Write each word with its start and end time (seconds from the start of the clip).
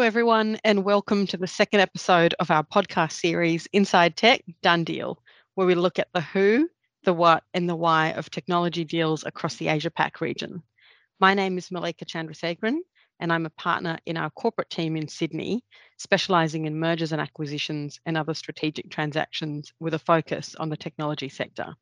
Hello, 0.00 0.06
everyone, 0.06 0.58
and 0.64 0.82
welcome 0.82 1.26
to 1.26 1.36
the 1.36 1.46
second 1.46 1.80
episode 1.80 2.34
of 2.40 2.50
our 2.50 2.64
podcast 2.64 3.12
series, 3.12 3.68
Inside 3.74 4.16
Tech 4.16 4.42
Done 4.62 4.82
Deal, 4.82 5.22
where 5.56 5.66
we 5.66 5.74
look 5.74 5.98
at 5.98 6.08
the 6.14 6.22
who, 6.22 6.70
the 7.04 7.12
what, 7.12 7.44
and 7.52 7.68
the 7.68 7.76
why 7.76 8.12
of 8.12 8.30
technology 8.30 8.82
deals 8.82 9.26
across 9.26 9.56
the 9.56 9.68
Asia 9.68 9.90
Pac 9.90 10.22
region. 10.22 10.62
My 11.20 11.34
name 11.34 11.58
is 11.58 11.70
Malika 11.70 12.06
Chandrasekharan, 12.06 12.78
and 13.20 13.30
I'm 13.30 13.44
a 13.44 13.50
partner 13.50 13.98
in 14.06 14.16
our 14.16 14.30
corporate 14.30 14.70
team 14.70 14.96
in 14.96 15.06
Sydney, 15.06 15.62
specialising 15.98 16.64
in 16.64 16.80
mergers 16.80 17.12
and 17.12 17.20
acquisitions 17.20 18.00
and 18.06 18.16
other 18.16 18.32
strategic 18.32 18.90
transactions 18.90 19.70
with 19.80 19.92
a 19.92 19.98
focus 19.98 20.56
on 20.58 20.70
the 20.70 20.78
technology 20.78 21.28
sector. 21.28 21.74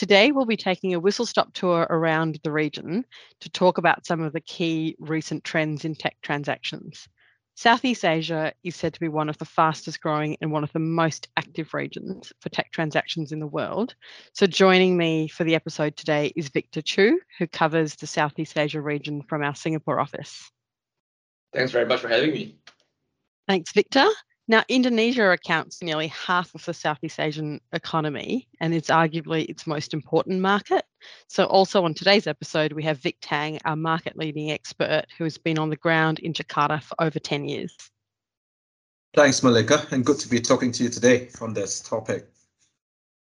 Today, 0.00 0.32
we'll 0.32 0.46
be 0.46 0.56
taking 0.56 0.94
a 0.94 0.98
whistle 0.98 1.26
stop 1.26 1.52
tour 1.52 1.86
around 1.90 2.40
the 2.42 2.50
region 2.50 3.04
to 3.40 3.50
talk 3.50 3.76
about 3.76 4.06
some 4.06 4.22
of 4.22 4.32
the 4.32 4.40
key 4.40 4.96
recent 4.98 5.44
trends 5.44 5.84
in 5.84 5.94
tech 5.94 6.16
transactions. 6.22 7.06
Southeast 7.54 8.02
Asia 8.02 8.54
is 8.64 8.74
said 8.74 8.94
to 8.94 9.00
be 9.00 9.08
one 9.08 9.28
of 9.28 9.36
the 9.36 9.44
fastest 9.44 10.00
growing 10.00 10.38
and 10.40 10.50
one 10.50 10.64
of 10.64 10.72
the 10.72 10.78
most 10.78 11.28
active 11.36 11.74
regions 11.74 12.32
for 12.40 12.48
tech 12.48 12.72
transactions 12.72 13.30
in 13.30 13.40
the 13.40 13.46
world. 13.46 13.94
So, 14.32 14.46
joining 14.46 14.96
me 14.96 15.28
for 15.28 15.44
the 15.44 15.54
episode 15.54 15.98
today 15.98 16.32
is 16.34 16.48
Victor 16.48 16.80
Chu, 16.80 17.20
who 17.38 17.46
covers 17.46 17.94
the 17.96 18.06
Southeast 18.06 18.56
Asia 18.56 18.80
region 18.80 19.20
from 19.28 19.42
our 19.42 19.54
Singapore 19.54 20.00
office. 20.00 20.50
Thanks 21.52 21.72
very 21.72 21.84
much 21.84 22.00
for 22.00 22.08
having 22.08 22.30
me. 22.30 22.56
Thanks, 23.46 23.70
Victor. 23.72 24.06
Now, 24.50 24.64
Indonesia 24.68 25.30
accounts 25.30 25.78
for 25.78 25.84
nearly 25.84 26.08
half 26.08 26.52
of 26.56 26.64
the 26.64 26.74
Southeast 26.74 27.20
Asian 27.20 27.60
economy, 27.72 28.48
and 28.58 28.74
it's 28.74 28.90
arguably 28.90 29.48
its 29.48 29.64
most 29.64 29.94
important 29.94 30.40
market. 30.40 30.84
So, 31.28 31.44
also 31.44 31.84
on 31.84 31.94
today's 31.94 32.26
episode, 32.26 32.72
we 32.72 32.82
have 32.82 32.98
Vic 32.98 33.18
Tang, 33.20 33.60
our 33.64 33.76
market 33.76 34.18
leading 34.18 34.50
expert 34.50 35.04
who 35.16 35.22
has 35.22 35.38
been 35.38 35.56
on 35.56 35.70
the 35.70 35.76
ground 35.76 36.18
in 36.18 36.32
Jakarta 36.32 36.82
for 36.82 37.00
over 37.00 37.20
10 37.20 37.44
years. 37.44 37.76
Thanks, 39.14 39.40
Malika, 39.44 39.86
and 39.92 40.04
good 40.04 40.18
to 40.18 40.28
be 40.28 40.40
talking 40.40 40.72
to 40.72 40.82
you 40.82 40.88
today 40.88 41.28
on 41.40 41.54
this 41.54 41.78
topic. 41.80 42.26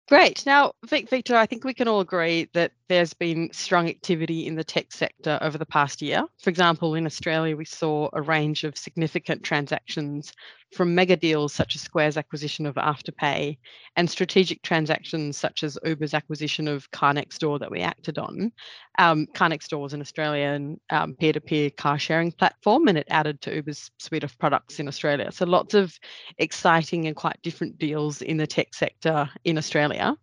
Great. 0.08 0.47
Now, 0.47 0.70
Vic, 0.86 1.10
Victor, 1.10 1.34
I 1.34 1.47
think 1.47 1.64
we 1.64 1.75
can 1.75 1.88
all 1.88 1.98
agree 1.98 2.48
that 2.55 2.70
there's 2.89 3.14
been 3.14 3.50
strong 3.53 3.89
activity 3.89 4.47
in 4.47 4.55
the 4.55 4.64
tech 4.64 4.92
sector 4.92 5.39
over 5.42 5.58
the 5.58 5.67
past 5.67 6.03
year. 6.03 6.25
For 6.41 6.50
example, 6.50 6.94
in 6.94 7.06
Australia, 7.06 7.56
we 7.56 7.64
saw 7.64 8.08
a 8.12 8.22
range 8.22 8.64
of 8.64 8.77
significant 8.77 9.42
transactions 9.42 10.33
from 10.75 10.94
mega 10.94 11.16
deals 11.16 11.53
such 11.53 11.75
as 11.75 11.83
Square's 11.83 12.16
acquisition 12.16 12.66
of 12.66 12.75
Afterpay 12.75 13.56
and 13.97 14.11
strategic 14.11 14.62
transactions 14.62 15.36
such 15.36 15.62
as 15.62 15.78
Uber's 15.84 16.12
acquisition 16.12 16.69
of 16.69 16.91
Car 16.91 17.14
Next 17.14 17.39
Door 17.39 17.61
that 17.61 17.70
we 17.70 17.81
acted 17.81 18.19
on. 18.19 18.53
Um, 18.98 19.27
Car 19.34 19.50
is 19.50 19.92
an 19.92 20.00
Australian 20.00 20.78
um, 20.91 21.14
peer-to-peer 21.14 21.70
car 21.70 21.98
sharing 21.98 22.33
platform 22.33 22.89
and 22.89 22.98
it 22.98 23.06
added 23.09 23.41
to 23.42 23.55
Uber's 23.55 23.91
suite 23.98 24.25
of 24.25 24.39
products 24.39 24.78
in 24.78 24.89
Australia. 24.89 25.33
So 25.33 25.47
lots 25.47 25.75
of 25.75 25.98
exciting 26.39 27.06
and 27.06 27.16
quite 27.16 27.41
different 27.42 27.78
deals 27.78 28.20
in 28.20 28.36
the 28.36 28.47
tech 28.47 28.75
sector 28.75 29.31
in 29.44 29.56
Australia. 29.56 30.16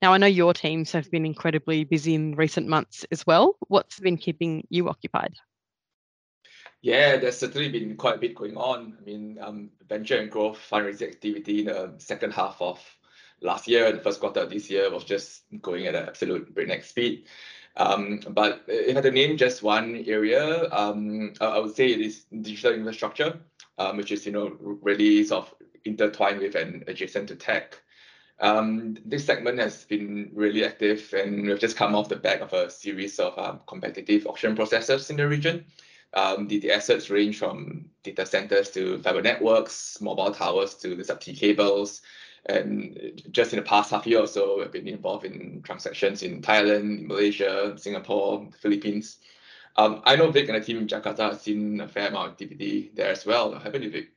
Now, 0.00 0.12
I 0.12 0.18
know 0.18 0.26
your 0.26 0.54
teams 0.54 0.90
have 0.92 1.10
been 1.10 1.26
incredibly 1.26 1.84
busy 1.84 2.11
in 2.14 2.34
recent 2.34 2.68
months 2.68 3.04
as 3.10 3.26
well. 3.26 3.56
What's 3.68 4.00
been 4.00 4.16
keeping 4.16 4.66
you 4.70 4.88
occupied? 4.88 5.34
Yeah, 6.82 7.16
there's 7.16 7.38
certainly 7.38 7.68
been 7.68 7.96
quite 7.96 8.16
a 8.16 8.20
bit 8.20 8.34
going 8.34 8.56
on. 8.56 8.96
I 9.00 9.04
mean, 9.04 9.38
um, 9.40 9.70
venture 9.88 10.18
and 10.18 10.30
growth 10.30 10.58
fundraising 10.70 11.10
activity 11.10 11.60
in 11.60 11.66
the 11.66 11.94
second 11.98 12.32
half 12.32 12.60
of 12.60 12.80
last 13.40 13.68
year 13.68 13.86
and 13.86 13.98
the 13.98 14.02
first 14.02 14.20
quarter 14.20 14.40
of 14.40 14.50
this 14.50 14.68
year 14.68 14.90
was 14.90 15.04
just 15.04 15.42
going 15.60 15.86
at 15.86 15.94
an 15.94 16.08
absolute 16.08 16.52
breakneck 16.54 16.84
speed. 16.84 17.26
Um, 17.76 18.20
but 18.30 18.64
if 18.68 18.90
I 18.90 18.94
had 18.94 19.04
to 19.04 19.10
name 19.10 19.36
just 19.36 19.62
one 19.62 20.04
area, 20.06 20.68
um, 20.70 21.32
I 21.40 21.58
would 21.58 21.74
say 21.74 21.86
it 21.86 22.00
is 22.00 22.24
digital 22.42 22.74
infrastructure, 22.74 23.38
um, 23.78 23.96
which 23.96 24.12
is 24.12 24.26
you 24.26 24.32
know 24.32 24.56
really 24.60 25.24
sort 25.24 25.46
of 25.46 25.54
intertwined 25.84 26.40
with 26.40 26.54
and 26.54 26.84
adjacent 26.86 27.28
to 27.28 27.36
tech. 27.36 27.80
Um, 28.42 28.96
this 29.04 29.24
segment 29.24 29.60
has 29.60 29.84
been 29.84 30.30
really 30.34 30.64
active, 30.64 31.14
and 31.16 31.46
we've 31.46 31.60
just 31.60 31.76
come 31.76 31.94
off 31.94 32.08
the 32.08 32.16
back 32.16 32.40
of 32.40 32.52
a 32.52 32.68
series 32.68 33.20
of 33.20 33.38
um, 33.38 33.60
competitive 33.68 34.26
auction 34.26 34.56
processes 34.56 35.08
in 35.10 35.16
the 35.16 35.28
region. 35.28 35.64
Um, 36.14 36.48
the, 36.48 36.58
the 36.58 36.72
assets 36.72 37.08
range 37.08 37.38
from 37.38 37.86
data 38.02 38.26
centers 38.26 38.68
to 38.70 38.98
fiber 38.98 39.22
networks, 39.22 40.00
mobile 40.00 40.32
towers 40.32 40.74
to 40.74 40.96
the 40.96 41.04
subsea 41.04 41.38
cables. 41.38 42.02
And 42.46 43.22
just 43.30 43.52
in 43.52 43.60
the 43.60 43.64
past 43.64 43.92
half 43.92 44.06
year 44.06 44.18
or 44.18 44.26
so, 44.26 44.58
we've 44.58 44.72
been 44.72 44.88
involved 44.88 45.24
in 45.24 45.62
transactions 45.62 46.24
in 46.24 46.42
Thailand, 46.42 47.06
Malaysia, 47.06 47.74
Singapore, 47.78 48.48
Philippines. 48.60 49.18
Um, 49.76 50.02
I 50.04 50.16
know 50.16 50.30
Vic 50.32 50.48
and 50.48 50.60
the 50.60 50.66
team 50.66 50.78
in 50.78 50.88
Jakarta 50.88 51.30
have 51.30 51.40
seen 51.40 51.80
a 51.80 51.88
fair 51.88 52.08
amount 52.08 52.26
of 52.26 52.32
activity 52.32 52.90
there 52.94 53.12
as 53.12 53.24
well, 53.24 53.56
haven't 53.56 53.82
you, 53.82 53.90
Vic? 53.90 54.11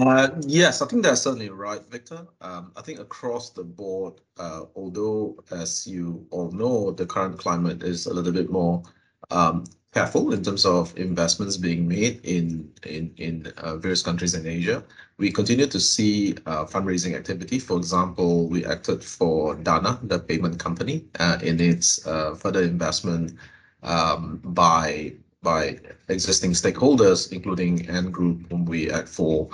Uh, 0.00 0.30
yes, 0.46 0.80
I 0.80 0.86
think 0.86 1.02
that's 1.02 1.22
certainly 1.22 1.50
right, 1.50 1.82
Victor. 1.90 2.26
Um, 2.40 2.72
I 2.74 2.80
think 2.80 3.00
across 3.00 3.50
the 3.50 3.62
board, 3.64 4.14
uh, 4.38 4.62
although, 4.74 5.36
as 5.50 5.86
you 5.86 6.26
all 6.30 6.50
know, 6.52 6.90
the 6.90 7.04
current 7.04 7.38
climate 7.38 7.82
is 7.82 8.06
a 8.06 8.14
little 8.14 8.32
bit 8.32 8.50
more 8.50 8.82
um, 9.30 9.64
careful 9.92 10.32
in 10.32 10.42
terms 10.42 10.64
of 10.64 10.96
investments 10.96 11.58
being 11.58 11.86
made 11.86 12.24
in 12.24 12.72
in 12.86 13.12
in 13.18 13.52
uh, 13.58 13.76
various 13.76 14.00
countries 14.02 14.32
in 14.34 14.46
Asia. 14.46 14.82
We 15.18 15.30
continue 15.30 15.66
to 15.66 15.78
see 15.78 16.34
uh, 16.46 16.64
fundraising 16.64 17.14
activity. 17.14 17.58
For 17.58 17.76
example, 17.76 18.48
we 18.48 18.64
acted 18.64 19.04
for 19.04 19.54
Dana, 19.54 19.98
the 20.02 20.18
payment 20.18 20.58
company, 20.58 21.04
uh, 21.20 21.38
in 21.42 21.60
its 21.60 22.02
further 22.04 22.62
investment 22.62 23.36
um, 23.82 24.40
by 24.44 25.12
by 25.42 25.78
existing 26.08 26.52
stakeholders, 26.52 27.30
including 27.32 27.86
Ant 27.90 28.10
Group, 28.12 28.50
whom 28.50 28.64
we 28.64 28.90
act 28.90 29.08
for 29.10 29.50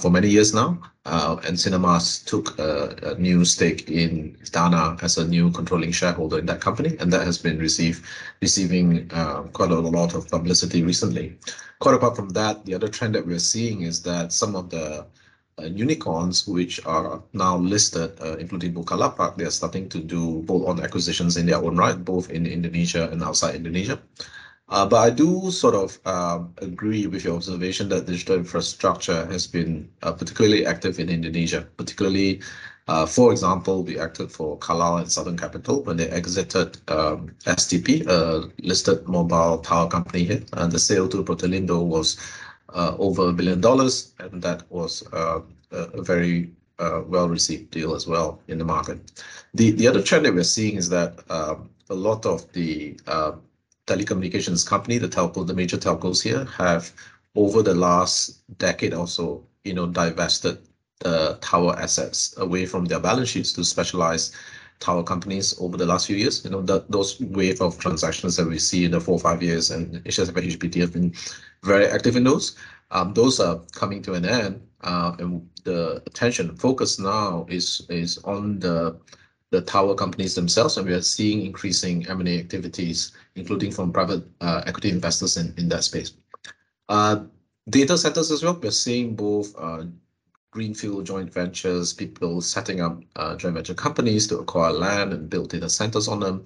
for 0.00 0.10
many 0.10 0.28
years 0.28 0.52
now. 0.54 0.78
Uh, 1.08 1.40
and 1.46 1.56
Sinar 1.56 1.80
Mas 1.80 2.18
took 2.18 2.58
a, 2.58 2.94
a, 3.02 3.14
new 3.14 3.42
stake 3.42 3.88
in 3.88 4.36
Dana 4.52 4.98
as 5.00 5.16
a 5.16 5.26
new 5.26 5.50
controlling 5.50 5.90
shareholder 5.90 6.38
in 6.38 6.44
that 6.46 6.60
company, 6.60 6.98
and 7.00 7.10
that 7.10 7.24
has 7.24 7.38
been 7.38 7.58
receiving 7.58 9.10
uh, 9.12 9.42
quite 9.54 9.70
a 9.70 9.74
lot 9.74 10.14
of 10.14 10.28
publicity 10.28 10.82
recently. 10.82 11.38
Quite 11.78 11.94
apart 11.94 12.14
from 12.14 12.28
that, 12.30 12.66
the 12.66 12.74
other 12.74 12.88
trend 12.88 13.14
that 13.14 13.26
we're 13.26 13.38
seeing 13.38 13.82
is 13.82 14.02
that 14.02 14.34
some 14.34 14.54
of 14.54 14.68
the 14.68 15.06
uh, 15.58 15.64
unicorns, 15.64 16.46
which 16.46 16.84
are 16.84 17.22
now 17.32 17.56
listed, 17.56 18.12
uh, 18.20 18.36
including 18.36 18.74
Bukalapak, 18.74 19.38
they 19.38 19.44
are 19.44 19.50
starting 19.50 19.88
to 19.88 20.00
do 20.00 20.42
bolt-on 20.42 20.84
acquisitions 20.84 21.38
in 21.38 21.46
their 21.46 21.56
own 21.56 21.76
right, 21.76 22.04
both 22.04 22.28
in 22.28 22.44
Indonesia 22.44 23.08
and 23.10 23.22
outside 23.22 23.54
Indonesia. 23.54 23.98
Uh, 24.70 24.86
but 24.86 24.96
I 24.98 25.10
do 25.10 25.50
sort 25.50 25.74
of 25.74 25.98
uh, 26.04 26.40
agree 26.58 27.06
with 27.06 27.24
your 27.24 27.36
observation 27.36 27.88
that 27.88 28.06
digital 28.06 28.36
infrastructure 28.36 29.24
has 29.26 29.46
been 29.46 29.88
uh, 30.02 30.12
particularly 30.12 30.66
active 30.66 30.98
in 30.98 31.08
Indonesia, 31.08 31.66
particularly, 31.78 32.42
uh, 32.86 33.06
for 33.06 33.32
example, 33.32 33.82
we 33.82 33.98
acted 33.98 34.30
for 34.30 34.58
Carlyle 34.58 34.98
and 34.98 35.10
Southern 35.10 35.38
Capital 35.38 35.82
when 35.84 35.96
they 35.96 36.08
exited 36.10 36.78
um, 36.88 37.34
STP, 37.44 38.06
a 38.06 38.50
listed 38.62 39.08
mobile 39.08 39.58
tower 39.58 39.88
company 39.88 40.24
here. 40.24 40.42
And 40.54 40.70
the 40.70 40.78
sale 40.78 41.08
to 41.08 41.24
Protelindo 41.24 41.82
was 41.82 42.18
uh, 42.74 42.94
over 42.98 43.28
a 43.28 43.32
billion 43.32 43.60
dollars, 43.60 44.12
and 44.18 44.42
that 44.42 44.70
was 44.70 45.02
uh, 45.12 45.40
a 45.70 46.02
very 46.02 46.50
well-received 46.78 47.70
deal 47.70 47.94
as 47.94 48.06
well 48.06 48.40
in 48.48 48.58
the 48.58 48.64
market. 48.64 49.22
The, 49.54 49.72
the 49.72 49.88
other 49.88 50.00
trend 50.02 50.24
that 50.26 50.34
we're 50.34 50.44
seeing 50.44 50.76
is 50.76 50.88
that 50.90 51.18
um, 51.30 51.70
a 51.90 51.94
lot 51.94 52.24
of 52.24 52.50
the 52.52 52.96
telecommunications 53.88 54.66
company, 54.66 54.98
the 54.98 55.08
telco, 55.08 55.46
the 55.46 55.54
major 55.54 55.78
telcos 55.78 56.22
here 56.22 56.44
have 56.44 56.92
over 57.34 57.62
the 57.62 57.74
last 57.74 58.46
decade 58.58 58.94
or 58.94 59.06
so, 59.06 59.44
you 59.64 59.74
know, 59.74 59.86
divested 59.86 60.58
the 61.00 61.38
tower 61.40 61.74
assets 61.78 62.34
away 62.38 62.66
from 62.66 62.84
their 62.84 63.00
balance 63.00 63.30
sheets 63.30 63.52
to 63.52 63.64
specialized 63.64 64.34
tower 64.80 65.02
companies 65.02 65.54
over 65.60 65.76
the 65.76 65.86
last 65.86 66.06
few 66.06 66.16
years. 66.16 66.44
You 66.44 66.50
know, 66.50 66.62
that 66.62 66.90
those 66.90 67.20
wave 67.20 67.60
of 67.60 67.78
transactions 67.78 68.36
that 68.36 68.46
we 68.46 68.58
see 68.58 68.84
in 68.84 68.92
the 68.92 69.00
four 69.00 69.14
or 69.14 69.20
five 69.20 69.42
years 69.42 69.70
and 69.70 70.02
HSF 70.04 70.32
HBT 70.32 70.80
have 70.80 70.92
been 70.92 71.14
very 71.62 71.86
active 71.86 72.16
in 72.16 72.24
those. 72.24 72.56
Um, 72.90 73.12
those 73.14 73.40
are 73.40 73.60
coming 73.72 74.02
to 74.02 74.14
an 74.14 74.24
end, 74.24 74.62
uh, 74.82 75.14
and 75.18 75.48
the 75.64 76.02
attention 76.06 76.56
focus 76.56 76.98
now 76.98 77.46
is 77.48 77.86
is 77.90 78.18
on 78.24 78.58
the 78.60 78.96
the 79.50 79.62
tower 79.62 79.94
companies 79.94 80.34
themselves, 80.34 80.76
and 80.76 80.86
we 80.86 80.94
are 80.94 81.02
seeing 81.02 81.44
increasing 81.44 82.06
M&A 82.08 82.38
activities, 82.38 83.12
including 83.34 83.72
from 83.72 83.92
private 83.92 84.24
uh, 84.40 84.62
equity 84.66 84.90
investors 84.90 85.36
in, 85.36 85.54
in 85.56 85.68
that 85.68 85.84
space. 85.84 86.12
Uh, 86.88 87.24
data 87.70 87.96
centers 87.96 88.30
as 88.30 88.42
well, 88.42 88.58
we're 88.62 88.70
seeing 88.70 89.14
both 89.14 89.54
uh, 89.58 89.84
greenfield 90.50 91.06
joint 91.06 91.32
ventures, 91.32 91.92
people 91.92 92.40
setting 92.40 92.80
up 92.80 93.02
uh, 93.16 93.36
joint 93.36 93.54
venture 93.54 93.74
companies 93.74 94.26
to 94.26 94.38
acquire 94.38 94.72
land 94.72 95.12
and 95.12 95.30
build 95.30 95.50
data 95.50 95.68
centers 95.68 96.08
on 96.08 96.20
them, 96.20 96.44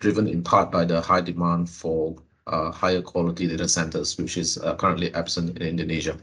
driven 0.00 0.26
in 0.28 0.42
part 0.42 0.70
by 0.70 0.84
the 0.84 1.00
high 1.00 1.20
demand 1.20 1.68
for 1.68 2.16
uh, 2.46 2.70
higher 2.70 3.02
quality 3.02 3.46
data 3.46 3.68
centers, 3.68 4.16
which 4.18 4.36
is 4.36 4.58
uh, 4.58 4.76
currently 4.76 5.12
absent 5.14 5.56
in 5.58 5.66
Indonesia. 5.66 6.18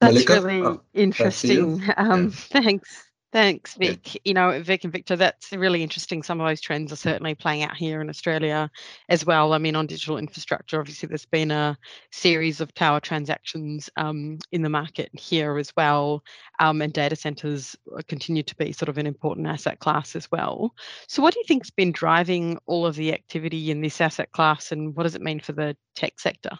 That's 0.00 0.28
really 0.28 0.78
interesting. 0.92 1.82
Um. 1.96 2.30
Thanks. 2.30 3.04
Thanks, 3.34 3.74
Vic. 3.74 4.14
Yeah. 4.14 4.20
You 4.24 4.34
know, 4.34 4.62
Vic 4.62 4.84
and 4.84 4.92
Victor, 4.92 5.16
that's 5.16 5.50
really 5.50 5.82
interesting. 5.82 6.22
Some 6.22 6.40
of 6.40 6.46
those 6.46 6.60
trends 6.60 6.92
are 6.92 6.96
certainly 6.96 7.34
playing 7.34 7.64
out 7.64 7.74
here 7.74 8.00
in 8.00 8.08
Australia 8.08 8.70
as 9.08 9.26
well. 9.26 9.54
I 9.54 9.58
mean, 9.58 9.74
on 9.74 9.88
digital 9.88 10.18
infrastructure, 10.18 10.78
obviously, 10.78 11.08
there's 11.08 11.26
been 11.26 11.50
a 11.50 11.76
series 12.12 12.60
of 12.60 12.72
tower 12.74 13.00
transactions 13.00 13.90
um, 13.96 14.38
in 14.52 14.62
the 14.62 14.68
market 14.68 15.10
here 15.18 15.58
as 15.58 15.72
well, 15.76 16.22
um, 16.60 16.80
and 16.80 16.92
data 16.92 17.16
centres 17.16 17.74
continue 18.06 18.44
to 18.44 18.54
be 18.54 18.70
sort 18.70 18.88
of 18.88 18.98
an 18.98 19.06
important 19.06 19.48
asset 19.48 19.80
class 19.80 20.14
as 20.14 20.30
well. 20.30 20.72
So, 21.08 21.20
what 21.20 21.34
do 21.34 21.40
you 21.40 21.44
think's 21.48 21.72
been 21.72 21.90
driving 21.90 22.60
all 22.66 22.86
of 22.86 22.94
the 22.94 23.12
activity 23.12 23.72
in 23.72 23.80
this 23.80 24.00
asset 24.00 24.30
class, 24.30 24.70
and 24.70 24.94
what 24.94 25.02
does 25.02 25.16
it 25.16 25.22
mean 25.22 25.40
for 25.40 25.54
the 25.54 25.76
tech 25.96 26.20
sector? 26.20 26.56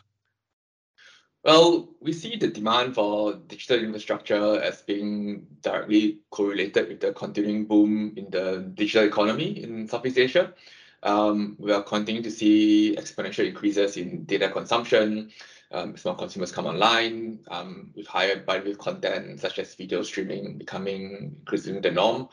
Well, 1.44 1.90
we 2.00 2.14
see 2.14 2.36
the 2.36 2.48
demand 2.48 2.94
for 2.94 3.34
digital 3.34 3.84
infrastructure 3.84 4.62
as 4.62 4.80
being 4.80 5.46
directly 5.60 6.20
correlated 6.30 6.88
with 6.88 7.00
the 7.00 7.12
continuing 7.12 7.66
boom 7.66 8.14
in 8.16 8.30
the 8.30 8.70
digital 8.72 9.06
economy 9.06 9.62
in 9.62 9.86
Southeast 9.86 10.16
Asia. 10.16 10.54
Um, 11.02 11.54
we 11.58 11.70
are 11.70 11.82
continuing 11.82 12.22
to 12.24 12.30
see 12.30 12.96
exponential 12.98 13.46
increases 13.46 13.98
in 13.98 14.24
data 14.24 14.48
consumption 14.48 15.30
um, 15.70 15.92
as 15.92 16.04
more 16.06 16.16
consumers 16.16 16.50
come 16.50 16.64
online, 16.64 17.40
um, 17.48 17.90
with 17.94 18.06
higher 18.06 18.42
bandwidth 18.42 18.78
content 18.78 19.38
such 19.38 19.58
as 19.58 19.74
video 19.74 20.02
streaming 20.02 20.56
becoming 20.56 21.36
increasingly 21.40 21.80
the 21.80 21.90
norm. 21.90 22.26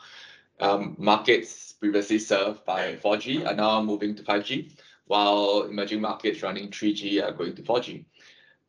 Um, 0.58 0.96
markets 0.98 1.74
previously 1.74 2.18
served 2.18 2.64
by 2.64 2.96
4G 2.96 3.46
are 3.46 3.54
now 3.54 3.82
moving 3.82 4.14
to 4.14 4.22
5G, 4.22 4.72
while 5.06 5.64
emerging 5.64 6.00
markets 6.00 6.42
running 6.42 6.70
3G 6.70 7.22
are 7.22 7.32
going 7.32 7.54
to 7.56 7.62
4G. 7.62 8.06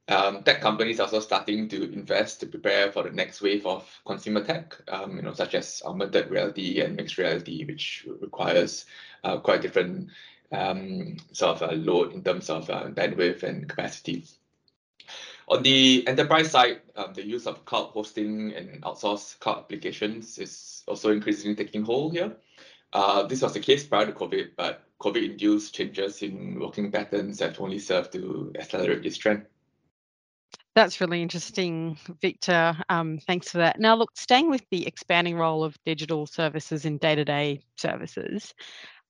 Um, 0.09 0.43
tech 0.43 0.59
companies 0.59 0.99
are 0.99 1.03
also 1.03 1.21
starting 1.21 1.69
to 1.69 1.91
invest 1.93 2.41
to 2.41 2.47
prepare 2.47 2.91
for 2.91 3.03
the 3.03 3.11
next 3.11 3.41
wave 3.41 3.65
of 3.65 3.89
consumer 4.05 4.43
tech, 4.43 4.75
um, 4.89 5.15
you 5.15 5.21
know, 5.21 5.33
such 5.33 5.55
as 5.55 5.81
augmented 5.85 6.29
reality 6.29 6.81
and 6.81 6.97
mixed 6.97 7.17
reality, 7.17 7.63
which 7.63 8.05
requires 8.19 8.85
uh, 9.23 9.37
quite 9.37 9.61
different 9.61 10.09
um, 10.51 11.17
sort 11.31 11.61
of 11.61 11.69
uh, 11.69 11.73
load 11.73 12.13
in 12.13 12.21
terms 12.21 12.49
of 12.49 12.69
uh, 12.69 12.85
bandwidth 12.87 13.43
and 13.43 13.69
capacity. 13.69 14.25
On 15.47 15.63
the 15.63 16.05
enterprise 16.07 16.51
side, 16.51 16.81
um, 16.95 17.13
the 17.13 17.25
use 17.25 17.47
of 17.47 17.63
cloud 17.65 17.91
hosting 17.91 18.53
and 18.53 18.81
outsourced 18.83 19.39
cloud 19.39 19.59
applications 19.59 20.37
is 20.37 20.83
also 20.87 21.11
increasingly 21.11 21.55
taking 21.55 21.83
hold 21.83 22.13
here. 22.13 22.35
Uh, 22.91 23.23
this 23.23 23.41
was 23.41 23.53
the 23.53 23.59
case 23.59 23.85
prior 23.85 24.05
to 24.05 24.11
COVID, 24.11 24.51
but 24.55 24.83
COVID-induced 24.99 25.73
changes 25.73 26.21
in 26.21 26.59
working 26.59 26.91
patterns 26.91 27.39
have 27.39 27.59
only 27.59 27.79
served 27.79 28.11
to 28.13 28.53
accelerate 28.57 29.03
this 29.03 29.17
trend. 29.17 29.45
That's 30.75 30.99
really 30.99 31.21
interesting, 31.21 31.97
Victor. 32.19 32.75
Um, 32.89 33.19
thanks 33.27 33.49
for 33.49 33.59
that. 33.59 33.79
Now, 33.79 33.95
look, 33.95 34.09
staying 34.15 34.49
with 34.49 34.65
the 34.71 34.87
expanding 34.87 35.37
role 35.37 35.63
of 35.63 35.77
digital 35.85 36.25
services 36.25 36.85
in 36.85 36.97
day 36.97 37.13
to 37.13 37.23
day 37.23 37.61
services, 37.77 38.53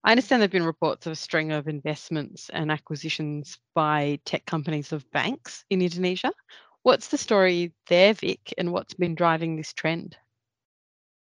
I 0.03 0.11
understand 0.11 0.41
there 0.41 0.45
have 0.45 0.51
been 0.51 0.65
reports 0.65 1.05
of 1.05 1.13
a 1.13 1.15
string 1.15 1.53
of 1.53 1.69
investments 1.69 2.49
and 2.51 2.69
acquisitions 2.69 3.57
by 3.73 4.19
tech 4.25 4.45
companies 4.45 4.91
of 4.91 5.09
banks 5.11 5.63
in 5.69 5.81
Indonesia. 5.81 6.33
What's 6.81 7.07
the 7.07 7.17
story 7.17 7.73
there, 7.87 8.13
Vic, 8.13 8.53
and 8.57 8.73
what's 8.73 8.93
been 8.93 9.15
driving 9.15 9.55
this 9.55 9.71
trend? 9.71 10.17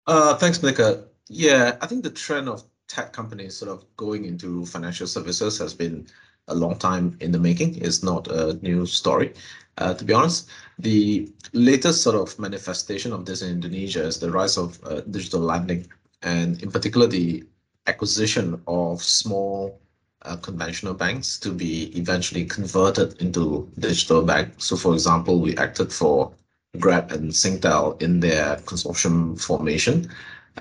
Uh, 0.08 0.36
thanks, 0.38 0.62
Malika. 0.62 1.04
Yeah, 1.28 1.76
I 1.82 1.88
think 1.88 2.04
the 2.04 2.10
trend 2.10 2.48
of 2.48 2.64
tech 2.88 3.12
companies 3.12 3.58
sort 3.58 3.72
of 3.72 3.86
going 3.98 4.24
into 4.24 4.66
financial 4.66 5.08
services 5.08 5.58
has 5.58 5.74
been 5.74 6.08
a 6.48 6.56
long 6.56 6.78
time 6.78 7.18
in 7.20 7.32
the 7.32 7.40
making. 7.40 7.76
It's 7.82 8.04
not 8.04 8.28
a 8.28 8.54
new 8.62 8.86
story. 8.86 9.34
Uh, 9.78 9.94
to 9.94 10.06
be 10.06 10.14
honest, 10.14 10.50
the 10.80 11.30
latest 11.54 12.04
sort 12.04 12.16
of 12.16 12.38
manifestation 12.40 13.12
of 13.12 13.26
this 13.26 13.42
in 13.42 13.50
Indonesia 13.50 14.04
is 14.04 14.20
the 14.20 14.30
rise 14.30 14.58
of 14.58 14.80
uh, 14.84 15.02
digital 15.02 15.40
lending, 15.40 15.88
and 16.22 16.62
in 16.62 16.72
particular 16.72 17.08
the 17.08 17.44
acquisition 17.88 18.62
of 18.68 19.02
small 19.04 19.80
uh, 20.24 20.38
conventional 20.38 20.94
banks 20.94 21.38
to 21.40 21.52
be 21.52 21.92
eventually 21.98 22.46
converted 22.46 23.22
into 23.22 23.70
digital 23.80 24.22
banks. 24.22 24.66
So, 24.66 24.78
for 24.78 24.94
example, 24.94 25.40
we 25.40 25.58
acted 25.58 25.92
for 25.92 26.32
Grab 26.80 27.12
and 27.12 27.32
Singtel 27.32 28.02
in 28.02 28.20
their 28.20 28.56
consortium 28.58 29.40
formation, 29.40 30.10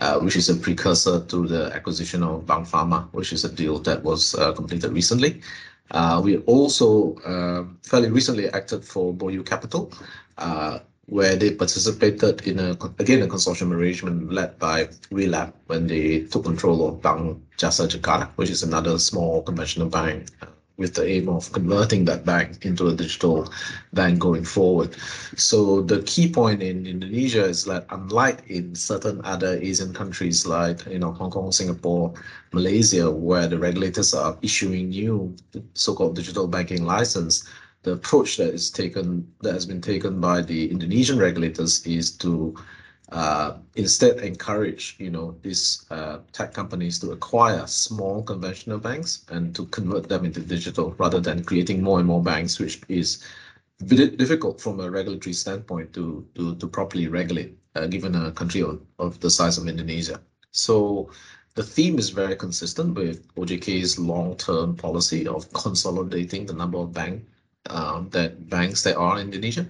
uh, 0.01 0.19
which 0.21 0.37
is 0.37 0.49
a 0.49 0.57
precursor 0.57 1.21
to 1.21 1.47
the 1.47 1.73
acquisition 1.75 2.23
of 2.23 2.47
Bank 2.47 2.67
Fama, 2.67 3.09
which 3.13 3.33
is 3.33 3.45
a 3.45 3.53
deal 3.53 3.79
that 3.81 4.03
was 4.03 4.35
uh, 4.35 4.53
completed 4.53 4.93
recently. 4.93 5.41
Uh, 5.91 6.21
we 6.25 6.39
also 6.39 7.15
uh, 7.17 7.65
fairly 7.83 8.11
recently 8.11 8.49
acted 8.49 8.85
for 8.85 9.13
Boyu 9.13 9.45
Capital, 9.45 9.93
uh, 10.39 10.79
where 11.07 11.37
they 11.37 11.51
participated 11.51 12.47
in 12.47 12.59
a 12.59 12.71
again 12.99 13.23
a 13.23 13.27
consortium 13.27 13.73
arrangement 13.73 14.33
led 14.33 14.59
by 14.59 14.85
Relab 15.11 15.53
when 15.67 15.87
they 15.87 16.21
took 16.21 16.45
control 16.45 16.89
of 16.89 17.03
Bank 17.03 17.39
Jasa 17.59 17.87
Jakarta, 17.89 18.29
which 18.37 18.49
is 18.49 18.63
another 18.63 18.99
small 18.99 19.43
conventional 19.43 19.89
bank 19.89 20.29
with 20.83 20.95
the 20.95 21.07
aim 21.07 21.29
of 21.29 21.51
converting 21.53 22.05
that 22.05 22.27
bank 22.27 22.67
into 22.67 22.89
a 22.89 22.95
digital 22.95 23.51
bank 23.95 24.19
going 24.19 24.45
forward. 24.45 24.95
So 25.37 25.81
the 25.81 26.03
key 26.03 26.31
point 26.31 26.63
in 26.63 26.87
Indonesia 26.87 27.45
is 27.45 27.65
that 27.65 27.87
unlike 27.91 28.43
in 28.49 28.75
certain 28.75 29.21
other 29.25 29.57
Asian 29.63 29.95
countries 29.95 30.45
like 30.45 30.85
you 30.87 30.99
know 30.99 31.13
Hong 31.13 31.31
Kong, 31.31 31.53
Singapore, 31.53 32.13
Malaysia, 32.53 33.11
where 33.11 33.47
the 33.47 33.59
regulators 33.59 34.13
are 34.13 34.37
issuing 34.43 34.91
new 34.91 35.35
so-called 35.75 36.17
digital 36.17 36.49
banking 36.49 36.85
license, 36.85 37.49
the 37.85 37.93
approach 37.93 38.37
that 38.37 38.53
is 38.53 38.71
taken 38.71 39.27
that 39.41 39.55
has 39.55 39.65
been 39.65 39.81
taken 39.81 40.21
by 40.21 40.43
the 40.43 40.71
Indonesian 40.71 41.19
regulators 41.19 41.87
is 41.87 42.11
to 42.19 42.55
uh, 43.13 43.59
instead 43.75 44.19
encourage 44.21 44.97
you 44.99 45.11
know 45.11 45.37
these 45.43 45.85
uh, 45.91 46.19
tech 46.33 46.55
companies 46.55 46.99
to 46.99 47.13
acquire 47.13 47.67
small 47.67 48.23
conventional 48.23 48.79
banks 48.79 49.25
and 49.29 49.55
to 49.55 49.67
convert 49.67 50.09
them 50.09 50.25
into 50.25 50.41
digital 50.41 50.93
rather 50.99 51.21
than 51.21 51.45
creating 51.45 51.83
more 51.83 51.99
and 51.99 52.09
more 52.09 52.23
banks 52.23 52.59
which 52.59 52.81
is 52.89 53.23
difficult 53.87 54.61
from 54.61 54.81
a 54.81 54.91
regulatory 54.91 55.35
standpoint 55.35 55.93
to 55.93 56.27
to, 56.35 56.55
to 56.57 56.67
properly 56.67 57.07
regulate 57.07 57.55
uh, 57.75 57.87
given 57.87 58.15
a 58.15 58.33
country 58.33 58.63
of, 58.63 58.81
of 58.99 59.21
the 59.21 59.31
size 59.31 59.59
of 59.59 59.69
Indonesia. 59.69 60.19
So 60.53 61.11
the 61.55 61.63
theme 61.63 61.99
is 61.99 62.09
very 62.11 62.37
consistent 62.37 62.95
with 62.95 63.29
OJK's 63.35 63.99
long-term 63.99 64.77
policy 64.77 65.27
of 65.27 65.53
consolidating 65.53 66.47
the 66.47 66.55
number 66.55 66.79
of 66.79 66.93
bank 66.95 67.25
um, 67.69 68.09
that 68.11 68.49
banks 68.49 68.83
that 68.85 68.97
are 68.97 69.19
in 69.19 69.27
Indonesia 69.27 69.67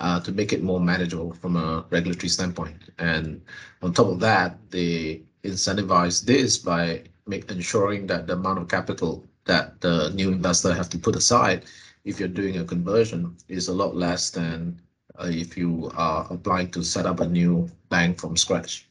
uh, 0.00 0.20
to 0.20 0.32
make 0.32 0.52
it 0.52 0.62
more 0.62 0.80
manageable 0.80 1.32
from 1.34 1.56
a 1.56 1.84
regulatory 1.90 2.28
standpoint. 2.28 2.76
And 2.98 3.40
on 3.82 3.92
top 3.92 4.08
of 4.08 4.20
that, 4.20 4.58
they 4.70 5.22
incentivize 5.44 6.24
this 6.24 6.58
by 6.58 7.02
make, 7.26 7.50
ensuring 7.50 8.06
that 8.08 8.26
the 8.26 8.34
amount 8.34 8.58
of 8.58 8.68
capital 8.68 9.24
that 9.44 9.80
the 9.80 10.10
new 10.10 10.30
investor 10.30 10.72
have 10.72 10.88
to 10.90 10.98
put 10.98 11.16
aside 11.16 11.64
if 12.04 12.18
you're 12.18 12.28
doing 12.28 12.58
a 12.58 12.64
conversion 12.64 13.36
is 13.48 13.68
a 13.68 13.72
lot 13.72 13.94
less 13.94 14.30
than 14.30 14.80
uh, 15.18 15.28
if 15.30 15.56
you 15.56 15.90
are 15.96 16.26
applying 16.30 16.70
to 16.70 16.82
set 16.82 17.06
up 17.06 17.20
a 17.20 17.26
new 17.26 17.70
bank 17.88 18.18
from 18.18 18.36
scratch. 18.36 18.88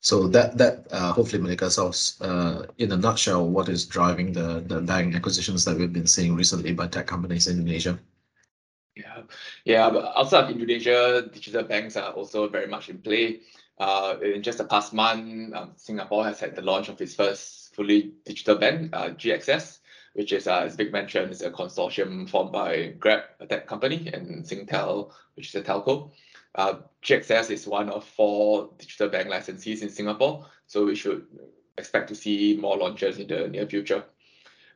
So 0.00 0.28
that 0.28 0.58
that 0.58 0.86
uh, 0.90 1.12
hopefully 1.12 1.40
Malika 1.40 1.70
solves 1.70 2.20
uh, 2.20 2.66
in 2.76 2.92
a 2.92 2.96
nutshell 2.96 3.48
what 3.48 3.70
is 3.70 3.86
driving 3.86 4.32
the 4.32 4.60
the 4.66 4.82
bank 4.82 5.14
acquisitions 5.14 5.64
that 5.64 5.78
we've 5.78 5.92
been 5.92 6.06
seeing 6.06 6.36
recently 6.36 6.72
by 6.74 6.88
tech 6.88 7.06
companies 7.06 7.46
in 7.46 7.58
Indonesia. 7.58 7.98
Yeah, 8.96 9.22
yeah. 9.64 9.90
But 9.90 10.12
outside 10.16 10.44
of 10.44 10.50
Indonesia, 10.50 11.28
digital 11.32 11.64
banks 11.64 11.96
are 11.96 12.12
also 12.12 12.48
very 12.48 12.68
much 12.68 12.88
in 12.88 12.98
play. 12.98 13.40
Uh, 13.78 14.16
in 14.22 14.42
just 14.42 14.58
the 14.58 14.64
past 14.64 14.92
month, 14.92 15.52
um, 15.52 15.72
Singapore 15.76 16.24
has 16.24 16.38
had 16.38 16.54
the 16.54 16.62
launch 16.62 16.88
of 16.88 17.00
its 17.00 17.14
first 17.14 17.74
fully 17.74 18.12
digital 18.24 18.56
bank, 18.56 18.90
uh, 18.94 19.08
GXS, 19.10 19.80
which 20.12 20.32
is, 20.32 20.46
uh, 20.46 20.60
as 20.60 20.76
Vic 20.76 20.92
mentioned, 20.92 21.32
is 21.32 21.42
a 21.42 21.50
consortium 21.50 22.28
formed 22.28 22.52
by 22.52 22.94
Grab, 23.00 23.24
a 23.40 23.46
tech 23.46 23.66
company, 23.66 24.10
and 24.14 24.44
Singtel, 24.44 25.10
which 25.34 25.48
is 25.48 25.54
a 25.56 25.62
telco. 25.62 26.12
Uh, 26.54 26.74
GXS 27.02 27.50
is 27.50 27.66
one 27.66 27.90
of 27.90 28.04
four 28.04 28.70
digital 28.78 29.08
bank 29.08 29.28
licensees 29.28 29.82
in 29.82 29.88
Singapore, 29.88 30.46
so 30.68 30.84
we 30.84 30.94
should 30.94 31.26
expect 31.76 32.08
to 32.10 32.14
see 32.14 32.56
more 32.60 32.76
launches 32.76 33.18
in 33.18 33.26
the 33.26 33.48
near 33.48 33.66
future. 33.66 34.04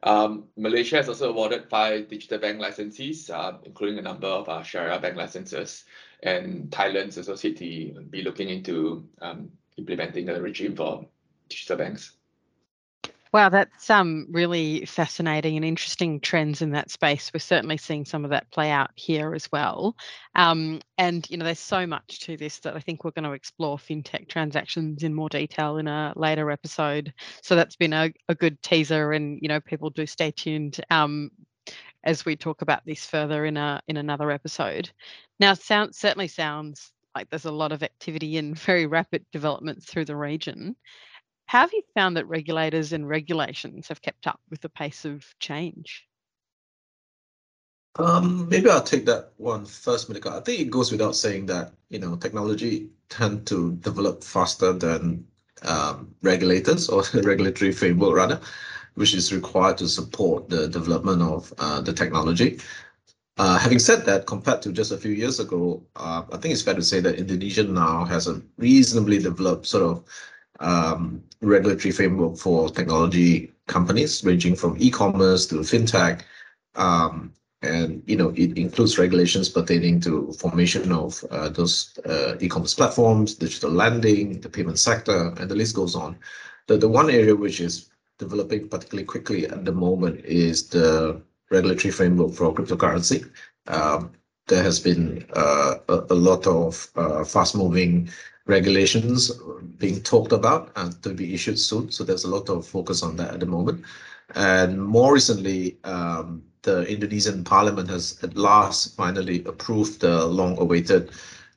Um, 0.02 0.44
Malaysia 0.56 0.96
has 0.96 1.08
also 1.08 1.30
awarded 1.30 1.68
five 1.68 2.08
digital 2.08 2.38
bank 2.38 2.60
licenses, 2.60 3.30
uh, 3.30 3.58
including 3.64 3.98
a 3.98 4.02
number 4.02 4.28
of 4.28 4.48
uh, 4.48 4.62
Sharia 4.62 4.98
bank 5.00 5.16
licenses. 5.16 5.84
And 6.22 6.70
Thailand's 6.70 7.18
also 7.18 7.34
said 7.34 7.56
to 7.56 8.06
be 8.10 8.22
looking 8.22 8.48
into 8.48 9.08
um, 9.20 9.50
implementing 9.76 10.28
a 10.28 10.40
regime 10.40 10.76
for 10.76 11.06
digital 11.48 11.76
banks. 11.76 12.17
Wow, 13.32 13.48
that's 13.50 13.90
um, 13.90 14.26
really 14.30 14.84
fascinating 14.86 15.56
and 15.56 15.64
interesting 15.64 16.20
trends 16.20 16.62
in 16.62 16.70
that 16.70 16.90
space. 16.90 17.30
We're 17.32 17.40
certainly 17.40 17.76
seeing 17.76 18.04
some 18.04 18.24
of 18.24 18.30
that 18.30 18.50
play 18.50 18.70
out 18.70 18.90
here 18.94 19.34
as 19.34 19.50
well. 19.52 19.96
Um, 20.34 20.80
and 20.96 21.28
you 21.30 21.36
know, 21.36 21.44
there's 21.44 21.58
so 21.58 21.86
much 21.86 22.20
to 22.20 22.36
this 22.36 22.58
that 22.60 22.74
I 22.76 22.80
think 22.80 23.04
we're 23.04 23.10
going 23.10 23.24
to 23.24 23.32
explore 23.32 23.76
fintech 23.76 24.28
transactions 24.28 25.02
in 25.02 25.14
more 25.14 25.28
detail 25.28 25.76
in 25.78 25.88
a 25.88 26.12
later 26.16 26.50
episode. 26.50 27.12
So 27.42 27.54
that's 27.54 27.76
been 27.76 27.92
a, 27.92 28.12
a 28.28 28.34
good 28.34 28.60
teaser, 28.62 29.12
and 29.12 29.38
you 29.42 29.48
know, 29.48 29.60
people 29.60 29.90
do 29.90 30.06
stay 30.06 30.30
tuned 30.30 30.80
um, 30.90 31.30
as 32.04 32.24
we 32.24 32.36
talk 32.36 32.62
about 32.62 32.84
this 32.86 33.04
further 33.06 33.44
in 33.44 33.56
a 33.56 33.80
in 33.88 33.96
another 33.96 34.30
episode. 34.30 34.90
Now, 35.40 35.54
sound 35.54 35.94
certainly 35.94 36.28
sounds 36.28 36.92
like 37.14 37.30
there's 37.30 37.44
a 37.46 37.52
lot 37.52 37.72
of 37.72 37.82
activity 37.82 38.36
and 38.38 38.58
very 38.60 38.86
rapid 38.86 39.24
developments 39.32 39.86
through 39.86 40.06
the 40.06 40.16
region. 40.16 40.76
How 41.48 41.60
have 41.60 41.72
you 41.72 41.82
found 41.94 42.14
that 42.18 42.28
regulators 42.28 42.92
and 42.92 43.08
regulations 43.08 43.88
have 43.88 44.02
kept 44.02 44.26
up 44.26 44.38
with 44.50 44.60
the 44.60 44.68
pace 44.68 45.06
of 45.06 45.24
change? 45.40 46.06
Um, 47.98 48.46
maybe 48.50 48.68
I'll 48.68 48.82
take 48.82 49.06
that 49.06 49.32
one 49.38 49.64
first, 49.64 50.10
Monica. 50.10 50.30
I 50.30 50.40
think 50.40 50.60
it 50.60 50.70
goes 50.70 50.92
without 50.92 51.16
saying 51.16 51.46
that 51.46 51.72
you 51.88 51.98
know 51.98 52.16
technology 52.16 52.90
tend 53.08 53.46
to 53.46 53.72
develop 53.76 54.22
faster 54.22 54.74
than 54.74 55.26
um, 55.62 56.14
regulators 56.22 56.90
or 56.90 57.02
regulatory 57.14 57.72
framework 57.72 58.14
rather, 58.14 58.40
which 58.96 59.14
is 59.14 59.32
required 59.32 59.78
to 59.78 59.88
support 59.88 60.50
the 60.50 60.68
development 60.68 61.22
of 61.22 61.50
uh, 61.56 61.80
the 61.80 61.94
technology. 61.94 62.60
Uh, 63.38 63.58
having 63.58 63.78
said 63.78 64.04
that, 64.04 64.26
compared 64.26 64.60
to 64.60 64.70
just 64.70 64.92
a 64.92 64.98
few 64.98 65.12
years 65.12 65.40
ago, 65.40 65.82
uh, 65.96 66.24
I 66.30 66.36
think 66.36 66.52
it's 66.52 66.62
fair 66.62 66.74
to 66.74 66.82
say 66.82 67.00
that 67.00 67.14
Indonesia 67.14 67.62
now 67.62 68.04
has 68.04 68.28
a 68.28 68.42
reasonably 68.58 69.18
developed 69.18 69.64
sort 69.64 69.84
of 69.84 70.04
um, 70.60 71.22
regulatory 71.40 71.92
framework 71.92 72.36
for 72.36 72.68
technology 72.68 73.52
companies, 73.66 74.24
ranging 74.24 74.56
from 74.56 74.76
e-commerce 74.78 75.46
to 75.46 75.56
fintech, 75.56 76.22
um, 76.74 77.32
and 77.62 78.02
you 78.06 78.16
know 78.16 78.30
it 78.36 78.56
includes 78.56 78.98
regulations 78.98 79.48
pertaining 79.48 80.00
to 80.00 80.32
formation 80.32 80.92
of 80.92 81.24
uh, 81.30 81.48
those 81.48 81.98
uh, 82.06 82.36
e-commerce 82.40 82.74
platforms, 82.74 83.34
digital 83.34 83.70
lending, 83.70 84.40
the 84.40 84.48
payment 84.48 84.78
sector, 84.78 85.34
and 85.38 85.50
the 85.50 85.54
list 85.54 85.74
goes 85.74 85.94
on. 85.94 86.16
The 86.66 86.76
the 86.76 86.88
one 86.88 87.10
area 87.10 87.34
which 87.34 87.60
is 87.60 87.90
developing 88.18 88.68
particularly 88.68 89.06
quickly 89.06 89.46
at 89.46 89.64
the 89.64 89.72
moment 89.72 90.24
is 90.24 90.68
the 90.68 91.20
regulatory 91.50 91.92
framework 91.92 92.32
for 92.32 92.52
cryptocurrency. 92.54 93.30
Um, 93.66 94.12
there 94.48 94.62
has 94.62 94.80
been 94.80 95.24
uh, 95.34 95.76
a, 95.88 96.04
a, 96.10 96.14
lot 96.14 96.46
of 96.46 96.88
uh, 96.96 97.22
fast-moving 97.22 98.08
regulations 98.48 99.30
being 99.78 100.02
talked 100.02 100.32
about 100.32 100.72
and 100.76 101.00
to 101.02 101.10
be 101.10 101.34
issued 101.34 101.58
soon. 101.58 101.90
So 101.92 102.02
there's 102.02 102.24
a 102.24 102.28
lot 102.28 102.48
of 102.48 102.66
focus 102.66 103.02
on 103.02 103.16
that 103.16 103.34
at 103.34 103.40
the 103.40 103.46
moment. 103.46 103.84
And 104.34 104.82
more 104.82 105.14
recently, 105.14 105.76
um, 105.84 106.42
the 106.62 106.84
Indonesian 106.86 107.44
parliament 107.44 107.88
has 107.88 108.18
at 108.22 108.36
last 108.36 108.96
finally 108.96 109.44
approved 109.44 110.00
the 110.00 110.26
long-awaited 110.26 111.10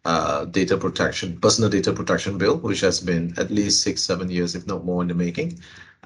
uh, 0.06 0.46
data 0.46 0.78
protection, 0.78 1.40
personal 1.40 1.70
data 1.70 1.92
protection 1.94 2.38
bill, 2.38 2.58
which 2.58 2.82
has 2.82 3.00
been 3.00 3.34
at 3.38 3.52
least 3.52 3.82
six, 3.82 4.04
seven 4.04 4.30
years, 4.30 4.56
if 4.56 4.68
not 4.68 4.86
more, 4.86 5.02
in 5.02 5.08
the 5.08 5.14
making. 5.14 5.60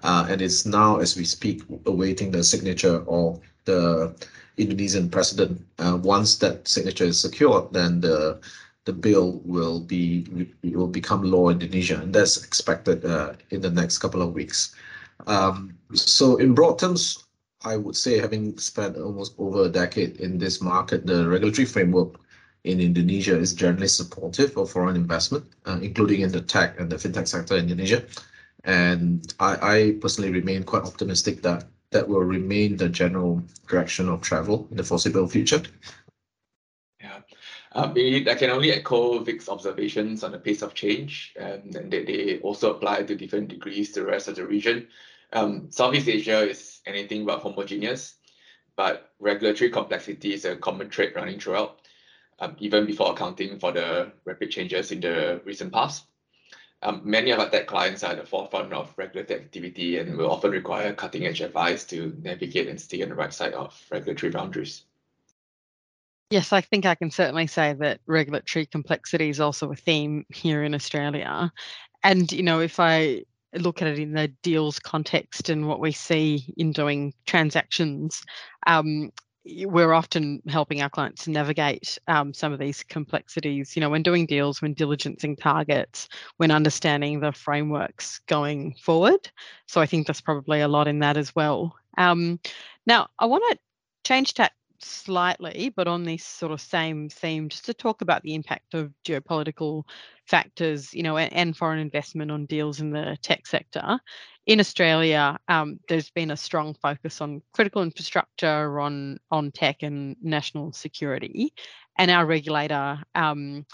Uh, 0.04 0.28
and 0.30 0.42
it's 0.42 0.66
now, 0.66 0.98
as 0.98 1.16
we 1.16 1.26
speak, 1.26 1.64
awaiting 1.86 2.32
the 2.32 2.44
signature 2.44 3.04
of 3.10 3.40
the 3.66 4.14
Indonesian 4.58 5.10
president. 5.10 5.66
Uh, 5.80 5.98
once 6.02 6.38
that 6.38 6.68
signature 6.68 7.06
is 7.06 7.20
secured, 7.20 7.72
then 7.74 8.02
the 8.02 8.40
the 8.86 8.94
bill 8.94 9.42
will 9.44 9.80
be 9.80 10.48
will 10.64 10.88
become 10.88 11.24
law 11.24 11.50
in 11.50 11.62
Indonesia, 11.62 12.00
and 12.02 12.14
that's 12.14 12.44
expected 12.44 13.04
uh, 13.04 13.34
in 13.50 13.62
the 13.62 13.70
next 13.70 13.98
couple 13.98 14.22
of 14.22 14.34
weeks. 14.34 14.76
Um, 15.28 15.78
so, 15.94 16.38
in 16.38 16.54
broad 16.54 16.80
terms, 16.80 17.24
I 17.64 17.78
would 17.78 17.96
say, 17.96 18.20
having 18.20 18.58
spent 18.58 18.98
almost 18.98 19.34
over 19.38 19.66
a 19.66 19.70
decade 19.70 20.18
in 20.18 20.38
this 20.38 20.62
market, 20.62 21.06
the 21.06 21.28
regulatory 21.28 21.66
framework 21.66 22.20
in 22.64 22.80
Indonesia 22.80 23.38
is 23.38 23.54
generally 23.54 23.88
supportive 23.88 24.58
of 24.58 24.72
foreign 24.72 24.96
investment, 24.96 25.46
uh, 25.66 25.80
including 25.82 26.22
in 26.22 26.32
the 26.32 26.42
tech 26.42 26.80
and 26.80 26.92
the 26.92 26.96
fintech 26.96 27.28
sector 27.28 27.56
in 27.56 27.66
Indonesia. 27.66 28.04
And 28.64 29.34
I, 29.40 29.58
I 29.62 29.96
personally 30.02 30.32
remain 30.32 30.64
quite 30.64 30.84
optimistic 30.84 31.42
that 31.44 31.66
that 31.92 32.08
will 32.08 32.24
remain 32.24 32.78
the 32.78 32.90
general 32.90 33.42
direction 33.68 34.10
of 34.10 34.22
travel 34.22 34.68
in 34.72 34.78
the 34.78 34.84
foreseeable 34.84 35.28
future. 35.28 35.62
I 37.76 38.36
can 38.36 38.52
only 38.52 38.72
echo 38.72 39.20
Vic's 39.20 39.50
observations 39.50 40.24
on 40.24 40.32
the 40.32 40.40
pace 40.40 40.62
of 40.62 40.74
change, 40.74 41.34
um, 41.38 41.72
and 41.76 41.92
that 41.92 42.08
they 42.08 42.40
also 42.40 42.74
apply 42.74 43.04
to 43.04 43.16
different 43.16 43.50
degrees 43.50 43.92
to 43.92 44.00
the 44.00 44.06
rest 44.06 44.30
of 44.30 44.38
the 44.38 44.46
region. 44.46 44.88
Um, 45.34 45.70
Southeast 45.72 46.08
Asia 46.08 46.50
is 46.50 46.80
anything 46.86 47.26
but 47.26 47.42
homogeneous, 47.42 48.16
but 48.78 49.12
regulatory 49.20 49.70
complexity 49.72 50.34
is 50.34 50.46
a 50.46 50.56
common 50.56 50.90
trait 50.90 51.16
running 51.18 51.38
throughout, 51.38 51.82
um, 52.40 52.56
even 52.60 52.86
before 52.86 53.12
accounting 53.12 53.60
for 53.60 53.74
the 53.74 54.14
rapid 54.24 54.52
changes 54.52 54.94
in 54.94 55.02
the 55.02 55.42
recent 55.44 55.74
past. 55.74 56.06
Um, 56.82 57.02
many 57.04 57.32
of 57.32 57.40
our 57.40 57.50
tech 57.50 57.68
clients 57.68 58.04
are 58.04 58.12
at 58.12 58.20
the 58.20 58.26
forefront 58.26 58.72
of 58.72 58.94
regulatory 58.96 59.42
activity 59.42 59.98
and 59.98 60.16
will 60.16 60.32
often 60.32 60.52
require 60.52 60.94
cutting 60.94 61.26
edge 61.26 61.42
advice 61.42 61.84
to 61.86 62.16
navigate 62.22 62.70
and 62.70 62.80
stay 62.80 63.02
on 63.02 63.10
the 63.10 63.16
right 63.16 63.34
side 63.34 63.54
of 63.54 63.78
regulatory 63.92 64.32
boundaries. 64.32 64.84
Yes, 66.32 66.52
I 66.52 66.62
think 66.62 66.86
I 66.86 66.96
can 66.96 67.12
certainly 67.12 67.48
say 67.48 67.74
that 67.74 68.00
regulatory 68.08 68.66
complexity 68.66 69.30
is 69.30 69.40
also 69.40 69.72
a 69.72 69.76
theme 69.76 70.26
here 70.34 70.64
in 70.64 70.74
Australia. 70.74 71.52
And, 72.04 72.32
you 72.32 72.42
know, 72.42 72.60
if 72.60 72.80
I 72.80 73.24
look 73.54 73.82
at 73.82 73.88
it 73.88 74.00
in 74.00 74.14
the 74.14 74.28
deals 74.42 74.80
context 74.80 75.50
and 75.50 75.68
what 75.68 75.80
we 75.80 75.92
see 75.92 76.54
in 76.58 76.72
doing 76.72 77.14
transactions, 77.26 78.24
um, 78.66 79.12
we're 79.46 79.94
often 79.94 80.42
helping 80.48 80.82
our 80.82 80.90
clients 80.90 81.28
navigate 81.28 82.00
um, 82.08 82.34
some 82.34 82.52
of 82.52 82.58
these 82.58 82.82
complexities. 82.82 83.76
You 83.76 83.82
know, 83.82 83.92
when 83.92 84.02
doing 84.02 84.26
deals, 84.26 84.64
when 84.64 84.74
diligencing 84.74 85.40
targets, 85.40 86.10
when 86.38 86.50
understanding 86.50 87.20
the 87.20 87.32
frameworks 87.32 88.20
going 88.26 88.74
forward. 88.82 89.30
So 89.68 89.80
I 89.80 89.86
think 89.86 90.08
there's 90.08 90.22
probably 90.22 90.62
a 90.62 90.68
lot 90.68 90.88
in 90.88 90.98
that 91.00 91.18
as 91.18 91.36
well. 91.36 91.76
Um, 92.00 92.40
now, 92.88 93.08
I 93.20 93.28
want 93.28 93.44
to 93.52 93.60
change 94.04 94.34
tack 94.34 94.54
slightly, 94.80 95.72
but 95.76 95.88
on 95.88 96.04
this 96.04 96.24
sort 96.24 96.52
of 96.52 96.62
same 96.62 97.10
theme, 97.10 97.50
just 97.50 97.66
to 97.66 97.74
talk 97.74 98.02
about 98.02 98.22
the 98.24 98.36
impact 98.36 98.74
of 98.74 98.92
geopolitical 99.06 99.84
factors, 100.28 100.94
you 100.94 101.04
know, 101.04 101.18
and, 101.18 101.56
foreign 101.56 101.80
investment 101.80 102.32
on 102.32 102.46
deals 102.46 102.80
in 102.80 102.92
the 102.92 103.18
tech 103.22 103.48
sector. 103.48 104.00
In 104.46 104.60
Australia, 104.60 105.38
um, 105.48 105.80
there's 105.88 106.10
been 106.12 106.32
a 106.32 106.38
strong 106.38 106.76
focus 106.82 107.22
on 107.22 107.42
critical 107.54 107.82
infrastructure, 107.82 108.80
on 108.80 109.18
on 109.32 109.52
tech 109.52 109.84
and 109.84 110.16
national 110.22 110.72
security, 110.74 111.54
and 111.98 112.12
our 112.12 112.26
regulator 112.26 113.00
um, 113.16 113.66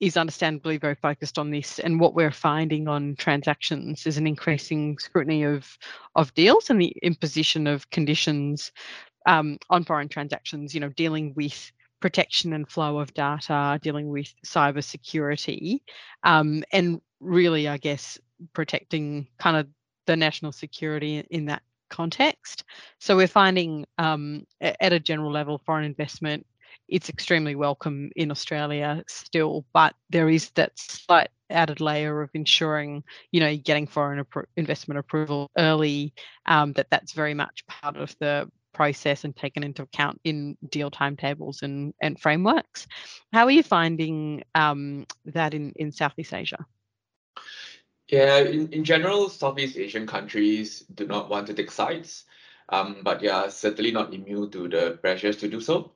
is 0.00 0.16
understandably 0.16 0.76
very 0.76 0.94
focused 0.94 1.38
on 1.38 1.50
this. 1.50 1.78
And 1.78 1.98
what 1.98 2.14
we're 2.14 2.30
finding 2.30 2.86
on 2.86 3.16
transactions 3.16 4.06
is 4.06 4.18
an 4.18 4.26
increasing 4.26 4.98
scrutiny 4.98 5.42
of 5.42 5.78
of 6.14 6.34
deals 6.34 6.70
and 6.70 6.80
the 6.80 6.94
imposition 7.02 7.66
of 7.66 7.90
conditions 7.90 8.72
um, 9.26 9.58
on 9.68 9.84
foreign 9.84 10.08
transactions, 10.08 10.74
you 10.74 10.80
know, 10.80 10.88
dealing 10.90 11.34
with 11.34 11.72
protection 12.00 12.52
and 12.52 12.68
flow 12.68 12.98
of 12.98 13.12
data, 13.14 13.78
dealing 13.82 14.08
with 14.08 14.32
cyber 14.44 14.82
security, 14.82 15.82
um, 16.22 16.62
and 16.72 17.00
really, 17.20 17.68
I 17.68 17.78
guess, 17.78 18.18
protecting 18.52 19.28
kind 19.38 19.56
of 19.56 19.66
the 20.06 20.16
national 20.16 20.52
security 20.52 21.24
in 21.30 21.46
that 21.46 21.62
context. 21.88 22.64
So 23.00 23.16
we're 23.16 23.26
finding 23.26 23.86
um, 23.98 24.46
at 24.60 24.92
a 24.92 25.00
general 25.00 25.32
level, 25.32 25.60
foreign 25.64 25.84
investment, 25.84 26.46
it's 26.88 27.08
extremely 27.08 27.54
welcome 27.56 28.10
in 28.14 28.30
Australia 28.30 29.02
still, 29.08 29.64
but 29.72 29.94
there 30.10 30.28
is 30.28 30.50
that 30.50 30.72
slight 30.78 31.30
added 31.50 31.80
layer 31.80 32.22
of 32.22 32.30
ensuring, 32.34 33.02
you 33.32 33.40
know, 33.40 33.56
getting 33.56 33.86
foreign 33.86 34.24
investment 34.56 34.98
approval 34.98 35.50
early, 35.58 36.12
um, 36.46 36.72
that 36.74 36.88
that's 36.90 37.12
very 37.12 37.34
much 37.34 37.66
part 37.66 37.96
of 37.96 38.14
the 38.20 38.48
process 38.76 39.24
and 39.24 39.34
taken 39.34 39.64
into 39.64 39.82
account 39.82 40.20
in 40.22 40.56
deal 40.68 40.90
timetables 40.90 41.62
and, 41.62 41.94
and 42.02 42.20
frameworks. 42.20 42.86
How 43.32 43.46
are 43.46 43.50
you 43.50 43.62
finding 43.62 44.44
um, 44.54 45.06
that 45.24 45.54
in, 45.54 45.72
in 45.76 45.92
Southeast 45.92 46.34
Asia? 46.34 46.66
Yeah, 48.08 48.38
in, 48.38 48.68
in 48.72 48.84
general, 48.84 49.30
Southeast 49.30 49.78
Asian 49.78 50.06
countries 50.06 50.80
do 50.94 51.06
not 51.06 51.30
want 51.30 51.46
to 51.46 51.54
take 51.54 51.70
sides, 51.70 52.24
um, 52.68 52.98
but 53.02 53.22
yeah, 53.22 53.48
certainly 53.48 53.92
not 53.92 54.12
immune 54.12 54.50
to 54.50 54.68
the 54.68 54.98
pressures 55.00 55.38
to 55.38 55.48
do 55.48 55.60
so. 55.60 55.92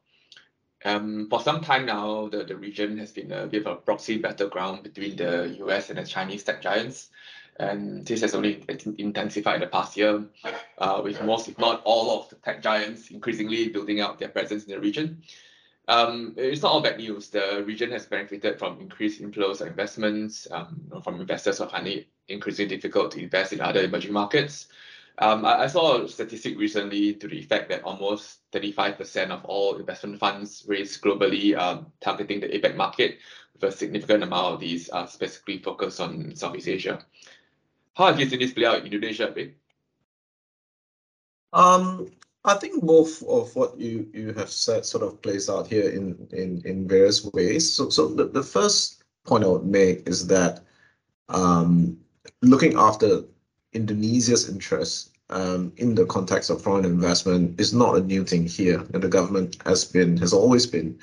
Um, 0.83 1.29
for 1.29 1.43
some 1.43 1.61
time 1.61 1.85
now, 1.85 2.29
the, 2.29 2.45
the 2.45 2.57
region 2.57 2.97
has 2.99 3.13
been 3.13 3.31
a 3.31 3.47
bit 3.47 3.67
of 3.67 3.73
a 3.73 3.77
proxy 3.77 4.17
battleground 4.17 4.83
between 4.83 5.17
the 5.17 5.55
US 5.67 5.91
and 5.91 5.99
the 5.99 6.05
Chinese 6.05 6.43
tech 6.43 6.63
giants 6.63 7.11
and 7.61 8.07
this 8.07 8.23
has 8.23 8.35
only 8.35 8.65
intensified 8.99 9.57
in 9.57 9.61
the 9.61 9.67
past 9.67 9.97
year, 9.97 10.25
uh, 10.79 11.01
with 11.05 11.23
most, 11.23 11.49
if 11.49 11.59
not 11.59 11.83
all, 11.85 12.21
of 12.21 12.29
the 12.31 12.37
tech 12.37 12.63
giants 12.63 13.11
increasingly 13.11 13.69
building 13.69 14.01
out 14.01 14.19
their 14.19 14.29
presence 14.29 14.65
in 14.65 14.71
the 14.71 14.81
region. 14.81 15.23
Um, 15.87 16.35
it's 16.37 16.63
not 16.63 16.73
all 16.73 16.81
bad 16.81 16.99
news. 16.99 17.29
The 17.29 17.63
region 17.67 17.91
has 17.91 18.07
benefited 18.07 18.59
from 18.59 18.81
increased 18.81 19.21
inflows 19.21 19.61
of 19.61 19.67
investments 19.67 20.47
um, 20.51 20.81
from 21.03 21.21
investors 21.21 21.59
who 21.59 21.65
are 21.65 21.71
finding 21.71 21.99
it 21.99 22.07
increasingly 22.29 22.75
difficult 22.75 23.11
to 23.13 23.23
invest 23.23 23.53
in 23.53 23.61
other 23.61 23.83
emerging 23.83 24.13
markets. 24.13 24.69
Um, 25.19 25.45
I, 25.45 25.65
I, 25.65 25.67
saw 25.67 26.03
a 26.03 26.09
statistic 26.09 26.57
recently 26.59 27.15
to 27.15 27.29
the 27.29 27.39
effect 27.39 27.69
that 27.69 27.83
almost 27.83 28.39
35% 28.53 29.31
of 29.31 29.45
all 29.45 29.77
investment 29.77 30.19
funds 30.19 30.65
raised 30.67 31.03
globally 31.03 31.59
um, 31.59 31.93
targeting 32.01 32.41
the 32.41 32.49
APAC 32.49 32.75
market, 32.75 33.19
with 33.53 33.65
a 33.65 33.77
significant 33.77 34.23
amount 34.23 34.55
of 34.55 34.61
these 34.61 34.89
are 34.89 35.07
specifically 35.07 35.59
focused 35.59 36.01
on 36.01 36.35
Southeast 36.37 36.69
Asia. 36.69 37.05
How 38.01 38.07
have 38.07 38.19
you 38.19 38.27
seen 38.27 38.39
this 38.39 38.55
play 38.55 38.65
out 38.65 38.79
in 38.79 38.87
Indonesia, 38.87 39.31
Vic? 39.31 39.59
Um, 41.53 42.09
I 42.47 42.55
think 42.55 42.83
both 42.83 43.23
of 43.25 43.55
what 43.55 43.79
you 43.79 44.09
you 44.15 44.33
have 44.33 44.49
said 44.49 44.87
sort 44.87 45.05
of 45.05 45.21
plays 45.21 45.51
out 45.51 45.67
here 45.67 45.91
in 45.91 46.17
in 46.33 46.63
in 46.65 46.89
various 46.89 47.23
ways. 47.35 47.71
So 47.71 47.91
so 47.91 48.09
the, 48.09 48.25
the 48.25 48.43
first 48.43 49.05
point 49.27 49.45
I 49.45 49.49
would 49.49 49.67
make 49.67 50.09
is 50.09 50.27
that 50.29 50.65
um, 51.29 51.99
looking 52.41 52.75
after 52.79 53.21
Indonesia's 53.75 54.49
interests 54.49 55.11
um, 55.29 55.71
in 55.77 55.95
the 55.95 56.07
context 56.07 56.49
of 56.49 56.63
foreign 56.63 56.87
investment 56.87 57.61
is 57.61 57.75
not 57.75 57.97
a 57.97 58.09
new 58.13 58.25
thing 58.25 58.47
here, 58.47 58.81
and 58.95 59.03
the 59.03 59.13
government 59.13 59.61
has 59.67 59.85
been 59.85 60.17
has 60.17 60.33
always 60.33 60.67
been 60.67 60.99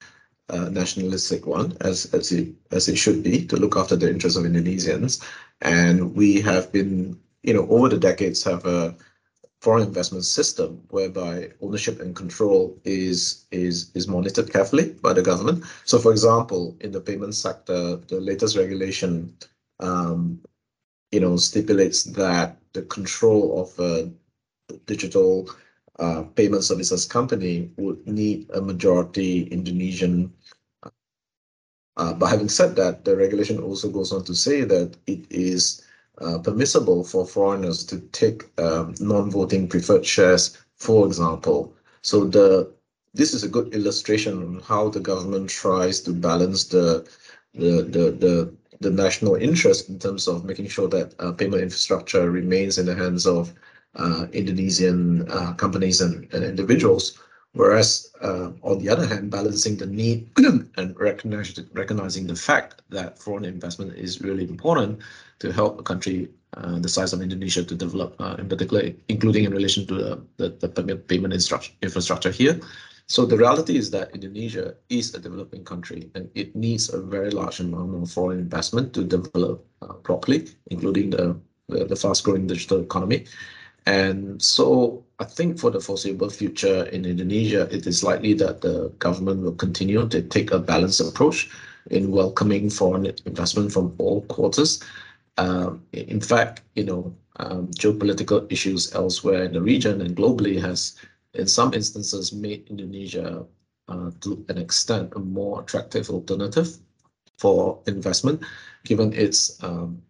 a 0.50 0.70
nationalistic 0.70 1.46
one, 1.46 1.78
as 1.82 2.14
as 2.14 2.32
it 2.32 2.54
as 2.72 2.88
it 2.88 2.98
should 2.98 3.24
be, 3.24 3.46
to 3.48 3.58
look 3.58 3.76
after 3.78 3.96
the 3.96 4.10
interests 4.10 4.38
of 4.38 4.46
Indonesians, 4.46 5.24
and 5.62 6.16
we 6.16 6.42
have 6.42 6.72
been, 6.72 7.20
you 7.44 7.54
know, 7.54 7.68
over 7.70 7.90
the 7.90 7.98
decades 7.98 8.44
have 8.44 8.66
a 8.66 8.96
foreign 9.62 9.88
investment 9.88 10.24
system 10.24 10.84
whereby 10.90 11.50
ownership 11.62 12.00
and 12.00 12.16
control 12.16 12.80
is 12.84 13.46
is 13.52 13.92
is 13.96 14.08
monitored 14.08 14.52
carefully 14.52 14.90
by 15.02 15.14
the 15.14 15.22
government. 15.22 15.64
So, 15.86 16.00
for 16.00 16.12
example, 16.12 16.78
in 16.82 16.92
the 16.92 17.02
payment 17.02 17.36
sector, 17.36 17.98
the 17.98 18.20
latest 18.22 18.56
regulation 18.58 19.36
um, 19.80 20.42
you 21.12 21.20
know, 21.20 21.38
stipulates 21.38 22.04
that 22.04 22.58
the 22.74 22.84
control 22.84 23.62
of 23.62 23.80
a 23.80 24.12
digital 24.86 25.50
uh, 26.00 26.24
payment 26.36 26.64
services 26.64 27.06
company 27.06 27.72
would 27.78 28.06
need 28.08 28.50
a 28.54 28.62
majority 28.62 29.44
Indonesian. 29.44 30.32
Uh, 31.98 32.14
but 32.14 32.28
having 32.28 32.50
said 32.50 32.76
that, 32.76 33.06
the 33.06 33.16
regulation 33.16 33.60
also 33.60 33.90
goes 33.90 34.12
on 34.12 34.24
to 34.24 34.36
say 34.36 34.62
that 34.64 34.96
it 35.08 35.26
is 35.32 35.82
uh, 36.20 36.38
permissible 36.40 37.04
for 37.04 37.26
foreigners 37.26 37.84
to 37.86 38.00
take 38.12 38.44
um, 38.60 38.94
non-voting 39.00 39.68
preferred 39.68 40.06
shares, 40.06 40.58
for 40.76 41.06
example. 41.08 41.74
So 42.02 42.26
the 42.26 42.72
this 43.14 43.34
is 43.34 43.44
a 43.44 43.50
good 43.50 43.74
illustration 43.74 44.44
on 44.44 44.60
how 44.60 44.90
the 44.90 45.00
government 45.00 45.50
tries 45.50 46.02
to 46.02 46.12
balance 46.14 46.66
the 46.66 47.08
the 47.54 47.82
the 47.84 48.12
the 48.12 48.54
the 48.80 48.92
national 48.92 49.36
interest 49.36 49.90
in 49.90 49.98
terms 49.98 50.28
of 50.28 50.46
making 50.46 50.68
sure 50.68 50.88
that 50.90 51.14
uh, 51.20 51.32
payment 51.32 51.64
infrastructure 51.64 52.30
remains 52.30 52.78
in 52.78 52.86
the 52.86 52.96
hands 52.96 53.26
of 53.26 53.50
uh, 53.50 53.54
Indonesian 54.34 55.30
uh, 55.32 55.54
companies 55.54 56.02
and, 56.02 56.32
individuals, 56.34 57.18
whereas 57.54 58.12
uh, 58.22 58.52
on 58.62 58.80
the 58.80 58.90
other 58.90 59.08
hand, 59.08 59.32
balancing 59.32 59.78
the 59.78 59.88
need 59.88 60.30
and 60.78 60.96
recognizing 61.00 62.28
the 62.28 62.36
fact 62.36 62.82
that 62.90 63.18
foreign 63.18 63.46
investment 63.46 63.94
is 63.94 64.22
really 64.22 64.44
important 64.44 65.00
to 65.40 65.52
help 65.52 65.80
a 65.80 65.84
country 65.84 66.30
uh, 66.56 66.80
the 66.80 66.90
size 66.90 67.14
of 67.14 67.22
Indonesia 67.22 67.64
to 67.64 67.76
develop, 67.76 68.16
uh, 68.20 68.36
in 68.40 68.48
particular, 68.48 68.90
including 69.10 69.44
in 69.44 69.52
relation 69.52 69.86
to 69.86 70.24
the, 70.38 71.04
payment 71.08 71.34
infrastructure 71.34 72.32
here. 72.32 72.60
So 73.08 73.26
the 73.26 73.38
reality 73.38 73.78
is 73.78 73.92
that 73.92 74.14
Indonesia 74.14 74.76
is 74.90 75.14
a 75.14 75.20
developing 75.20 75.64
country 75.64 76.10
and 76.16 76.30
it 76.36 76.56
needs 76.56 76.94
a 76.94 77.02
very 77.02 77.32
large 77.32 77.60
amount 77.60 77.96
of 77.96 78.12
foreign 78.12 78.40
investment 78.40 78.94
to 78.94 79.04
develop 79.04 79.66
uh, 79.82 79.94
properly, 80.04 80.50
including 80.72 81.12
the, 81.12 81.40
the, 81.70 81.86
the 81.86 81.96
fast 81.96 82.24
growing 82.24 82.48
digital 82.48 82.82
economy. 82.82 83.26
And 83.88 84.42
so 84.42 85.06
I 85.18 85.24
think 85.24 85.58
for 85.58 85.72
the 85.72 85.80
foreseeable 85.80 86.30
future 86.30 86.84
in 86.88 87.06
Indonesia, 87.06 87.70
it 87.72 87.88
is 87.88 88.04
likely 88.04 88.34
that 88.34 88.60
the 88.60 88.90
government 89.00 89.44
will 89.44 89.56
continue 89.56 90.06
to 90.10 90.22
take 90.24 90.52
a 90.52 90.60
balanced 90.60 91.00
approach 91.00 91.50
in 91.90 92.12
welcoming 92.12 92.70
foreign 92.70 93.06
investment 93.26 93.72
from 93.72 93.96
all 93.98 94.24
quarters. 94.24 94.84
Um, 95.38 95.86
in 95.94 96.20
fact, 96.20 96.64
you 96.76 96.84
know, 96.84 97.16
um, 97.38 97.68
geopolitical 97.80 98.52
issues 98.52 98.94
elsewhere 98.94 99.44
in 99.44 99.54
the 99.54 99.62
region 99.62 100.02
and 100.02 100.18
globally 100.18 100.60
has 100.60 100.98
in 101.36 101.48
some 101.48 101.74
instances 101.74 102.34
made 102.34 102.68
Indonesia 102.70 103.46
uh, 103.88 104.12
to 104.20 104.44
an 104.50 104.58
extent 104.58 105.14
a 105.16 105.20
more 105.20 105.62
attractive 105.62 106.10
alternative 106.10 106.76
for 107.38 107.80
investment, 107.88 108.44
given 108.84 109.14
its 109.14 109.64
um, 109.64 110.02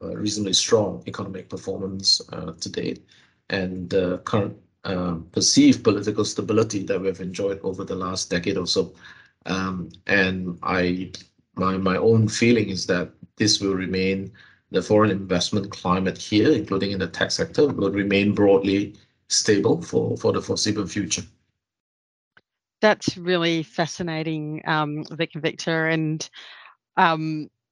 reasonably 0.00 0.52
strong 0.52 1.02
economic 1.06 1.48
performance 1.48 2.20
uh, 2.32 2.52
to 2.52 2.68
date 2.68 3.04
and 3.48 3.90
the 3.90 4.18
current 4.18 4.56
um, 4.84 5.26
perceived 5.32 5.84
political 5.84 6.24
stability 6.24 6.84
that 6.84 7.00
we've 7.00 7.20
enjoyed 7.20 7.60
over 7.62 7.84
the 7.84 7.94
last 7.94 8.30
decade 8.30 8.56
or 8.56 8.66
so. 8.66 8.94
Um, 9.46 9.90
and 10.06 10.58
I, 10.62 11.12
my 11.56 11.76
my 11.76 11.96
own 11.96 12.28
feeling 12.28 12.70
is 12.70 12.86
that 12.86 13.10
this 13.36 13.60
will 13.60 13.74
remain 13.74 14.32
the 14.70 14.82
foreign 14.82 15.10
investment 15.10 15.70
climate 15.70 16.16
here, 16.16 16.52
including 16.52 16.92
in 16.92 17.00
the 17.00 17.08
tech 17.08 17.30
sector, 17.30 17.66
will 17.66 17.90
remain 17.90 18.34
broadly 18.34 18.94
stable 19.28 19.82
for, 19.82 20.16
for 20.16 20.32
the 20.32 20.40
foreseeable 20.40 20.86
future. 20.86 21.22
That's 22.80 23.16
really 23.16 23.62
fascinating, 23.62 24.62
um, 24.66 25.04
Victor, 25.10 25.88
and 25.88 26.28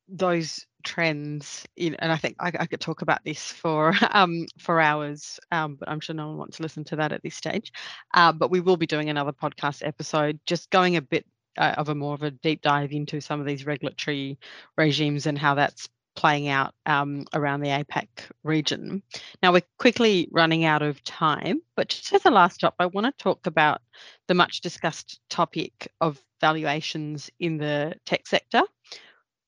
those 0.09 0.67
trends. 0.85 1.67
In, 1.77 1.95
and 1.97 2.13
I 2.13 2.17
think 2.17 2.37
I, 2.41 2.53
I, 2.59 2.67
could 2.67 2.81
talk 2.81 3.03
about 3.03 3.25
this 3.25 3.53
for 3.53 3.93
um, 4.11 4.47
for 4.59 4.81
hours, 4.81 5.39
um, 5.53 5.77
but 5.77 5.89
I'm 5.89 6.01
sure 6.01 6.15
no 6.15 6.29
one 6.29 6.39
wants 6.39 6.57
to 6.59 6.63
listen 6.63 6.85
to 6.85 6.97
that 6.97 7.13
at 7.13 7.23
this 7.23 7.35
stage. 7.35 7.73
Uh, 8.15 8.33
but 8.33 8.51
we 8.51 8.61
will 8.61 8.77
be 8.77 8.87
doing 8.87 9.11
another 9.11 9.33
podcast 9.33 9.87
episode, 9.87 10.39
just 10.47 10.71
going 10.71 10.97
a 10.97 11.03
bit 11.03 11.27
uh, 11.57 11.75
of 11.77 11.89
a 11.89 11.95
more 11.95 12.15
of 12.15 12.23
a 12.23 12.31
deep 12.31 12.63
dive 12.63 12.93
into 12.93 13.21
some 13.21 13.41
of 13.41 13.47
these 13.47 13.67
regulatory 13.67 14.39
regimes 14.77 15.27
and 15.27 15.39
how 15.39 15.55
that's 15.55 15.89
playing 16.19 16.49
out 16.49 16.75
um, 16.85 17.25
around 17.33 17.61
the 17.61 17.69
APAC 17.69 18.09
region. 18.43 19.01
Now 19.41 19.53
we're 19.53 19.63
quickly 19.79 20.29
running 20.33 20.65
out 20.65 20.83
of 20.83 21.03
time, 21.05 21.63
but 21.77 21.89
just 21.89 22.13
as 22.13 22.25
a 22.25 22.31
last 22.31 22.57
stop, 22.57 22.75
I 22.81 22.87
want 22.87 23.07
to 23.07 23.23
talk 23.23 23.47
about 23.47 23.81
the 24.27 24.35
much 24.35 24.61
discussed 24.61 25.21
topic 25.31 25.93
of 26.01 26.21
valuations 26.41 27.31
in 27.39 27.57
the 27.57 27.95
tech 28.05 28.27
sector. 28.27 28.63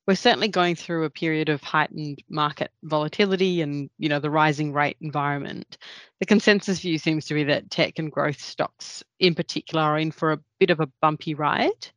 We're 0.07 0.15
certainly 0.15 0.49
going 0.49 0.75
through 0.77 1.05
a 1.05 1.11
period 1.11 1.49
of 1.49 1.63
heightened 1.63 2.23
market 2.29 2.71
volatility 2.83 3.61
and 3.61 3.91
you 3.99 4.09
know 4.09 4.19
the 4.19 4.31
rising 4.31 4.73
rate 4.73 4.97
environment. 5.01 5.79
The 6.19 6.27
consensus 6.27 6.81
view 6.81 6.99
seems 6.99 7.27
to 7.27 7.35
be 7.35 7.45
that 7.45 7.71
tech 7.71 7.99
and 7.99 8.11
growth 8.11 8.41
stocks 8.41 9.03
in 9.19 9.35
particular 9.35 9.83
are 9.83 9.99
in 9.99 10.11
for 10.11 10.33
a 10.33 10.41
bit 10.59 10.71
of 10.71 10.81
a 10.81 10.91
bumpy 11.01 11.35
ride. 11.35 11.89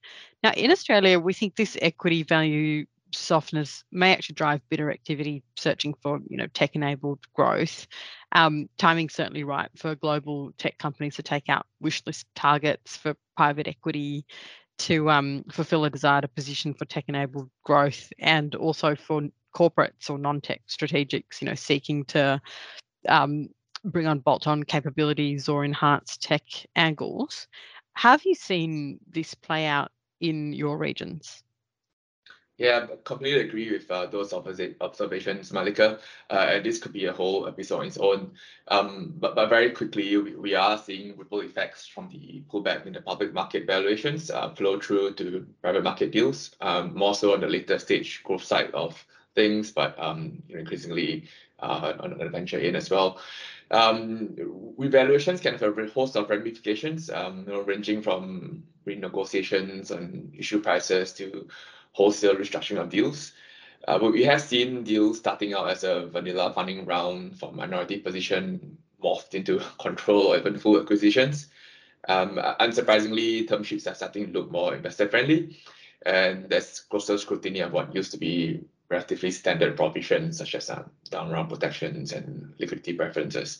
Now 0.44 0.52
in 0.52 0.72
Australia, 0.72 1.20
we 1.20 1.34
think 1.34 1.56
this 1.56 1.78
equity 1.82 2.24
value 2.24 2.86
softness 3.16 3.84
may 3.92 4.12
actually 4.12 4.36
drive 4.36 4.62
bitter 4.70 4.92
activity 4.92 5.44
searching 5.58 5.94
for 6.02 6.20
you 6.28 6.38
know 6.38 6.48
tech 6.48 6.76
enabled 6.76 7.20
growth 7.34 7.88
um, 8.34 8.68
timing 8.78 9.10
certainly 9.10 9.44
right 9.44 9.70
for 9.76 9.96
global 9.96 10.52
tech 10.58 10.78
companies 10.78 11.16
to 11.16 11.24
take 11.24 11.50
out 11.50 11.66
wish 11.80 12.02
list 12.06 12.26
targets 12.36 12.98
for 12.98 13.16
private 13.38 13.68
equity 13.68 14.26
to 14.80 15.10
um, 15.10 15.44
fulfill 15.52 15.86
a 15.86 15.90
desire 15.90 16.22
to 16.22 16.28
position 16.28 16.74
for 16.74 16.86
tech 16.86 17.06
enabled 17.08 17.50
growth 17.64 18.12
and 18.20 18.56
also 18.56 18.96
for 18.96 19.22
corporates 19.56 20.10
or 20.10 20.18
non-tech 20.18 20.62
strategics 20.68 21.40
you 21.42 21.48
know 21.48 21.54
seeking 21.54 22.04
to 22.06 22.42
um, 23.08 23.48
bring 23.86 24.08
on 24.08 24.20
bolt-on 24.20 24.64
capabilities 24.64 25.50
or 25.50 25.66
enhance 25.66 26.18
tech 26.18 26.44
angles. 26.76 27.48
Have 27.96 28.24
you 28.26 28.34
seen 28.34 29.00
this 29.10 29.34
play 29.34 29.66
out 29.66 29.92
in 30.20 30.54
your 30.54 30.78
regions 30.78 31.44
yeah, 32.63 32.88
I 32.89 32.95
completely 33.04 33.41
agree 33.41 33.71
with 33.71 33.91
uh, 33.91 34.06
those 34.06 34.32
opposite 34.32 34.78
observations, 34.80 35.52
Malika. 35.52 35.99
Uh, 36.30 36.45
and 36.49 36.65
this 36.65 36.80
could 36.80 36.93
be 36.93 37.06
a 37.06 37.12
whole 37.12 37.45
episode 37.45 37.82
on 37.82 37.88
its 37.88 37.97
own. 37.97 38.32
Um, 38.69 39.13
but, 39.17 39.36
but 39.36 39.49
very 39.49 39.71
quickly, 39.71 40.15
we, 40.15 40.36
we 40.36 40.56
are 40.56 40.78
seeing 40.78 41.17
ripple 41.17 41.41
effects 41.41 41.86
from 41.86 42.08
the 42.08 42.41
pullback 42.49 42.86
in 42.86 42.93
the 42.93 43.02
public 43.02 43.34
market 43.34 43.67
valuations 43.67 44.32
uh, 44.32 44.49
flow 44.52 44.80
through 44.80 45.15
to 45.15 45.45
private 45.62 45.84
market 45.84 46.13
deals, 46.13 46.56
um, 46.62 46.95
more 46.95 47.13
so 47.13 47.34
on 47.34 47.41
the 47.41 47.47
later 47.47 47.78
stage 47.78 48.23
growth 48.23 48.43
side 48.43 48.71
of 48.73 49.06
things, 49.36 49.71
but 49.73 49.99
um, 49.99 50.41
increasingly 50.47 51.28
uh, 51.60 51.93
on 51.99 52.17
the 52.17 52.30
venture 52.30 52.60
in 52.60 52.78
as 52.78 52.89
well. 52.89 53.19
Um, 53.71 54.36
revaluations 54.78 55.41
can 55.41 55.58
have 55.58 55.78
a 55.78 55.88
host 55.88 56.15
of 56.15 56.30
ramifications, 56.30 57.10
um, 57.10 57.43
you 57.45 57.54
know, 57.54 57.62
ranging 57.62 58.02
from 58.02 58.63
renegotiations 58.88 59.91
on 59.91 60.32
issue 60.38 60.62
prices 60.62 61.12
to 61.13 61.47
wholesale 61.93 62.36
restructuring 62.36 62.79
of 62.79 62.89
deals. 62.89 63.32
Uh, 63.88 63.97
but 63.97 64.12
we 64.12 64.23
have 64.23 64.41
seen 64.41 64.84
deals 64.84 65.19
starting 65.19 65.53
out 65.53 65.69
as 65.69 65.84
a 65.84 66.08
vanilla 66.08 66.51
funding 66.53 66.86
round 66.86 67.38
for 67.38 67.51
minority 67.51 67.97
position 67.97 68.77
morphed 69.03 69.34
into 69.34 69.60
control 69.79 70.27
or 70.27 70.38
even 70.38 70.58
full 70.58 70.79
acquisitions. 70.79 71.47
Um, 72.08 72.38
unsurprisingly, 72.60 73.47
term 73.47 73.63
sheets 73.63 73.88
are 73.88 73.95
starting 73.95 74.27
to 74.27 74.39
look 74.39 74.51
more 74.51 74.75
investor 74.75 75.08
friendly, 75.08 75.58
and 76.06 76.49
there's 76.49 76.82
closer 76.82 77.17
scrutiny 77.17 77.62
of 77.62 77.71
what 77.71 77.95
used 77.95 78.12
to 78.12 78.17
be 78.17 78.65
relatively 78.89 79.32
standard 79.32 79.75
provisions 79.77 80.38
such 80.38 80.56
as 80.56 80.69
um, 80.69 80.89
down 81.10 81.32
round 81.32 81.49
protections 81.49 82.12
and 82.12 82.53
liquidity 82.60 82.93
preferences. 82.93 83.60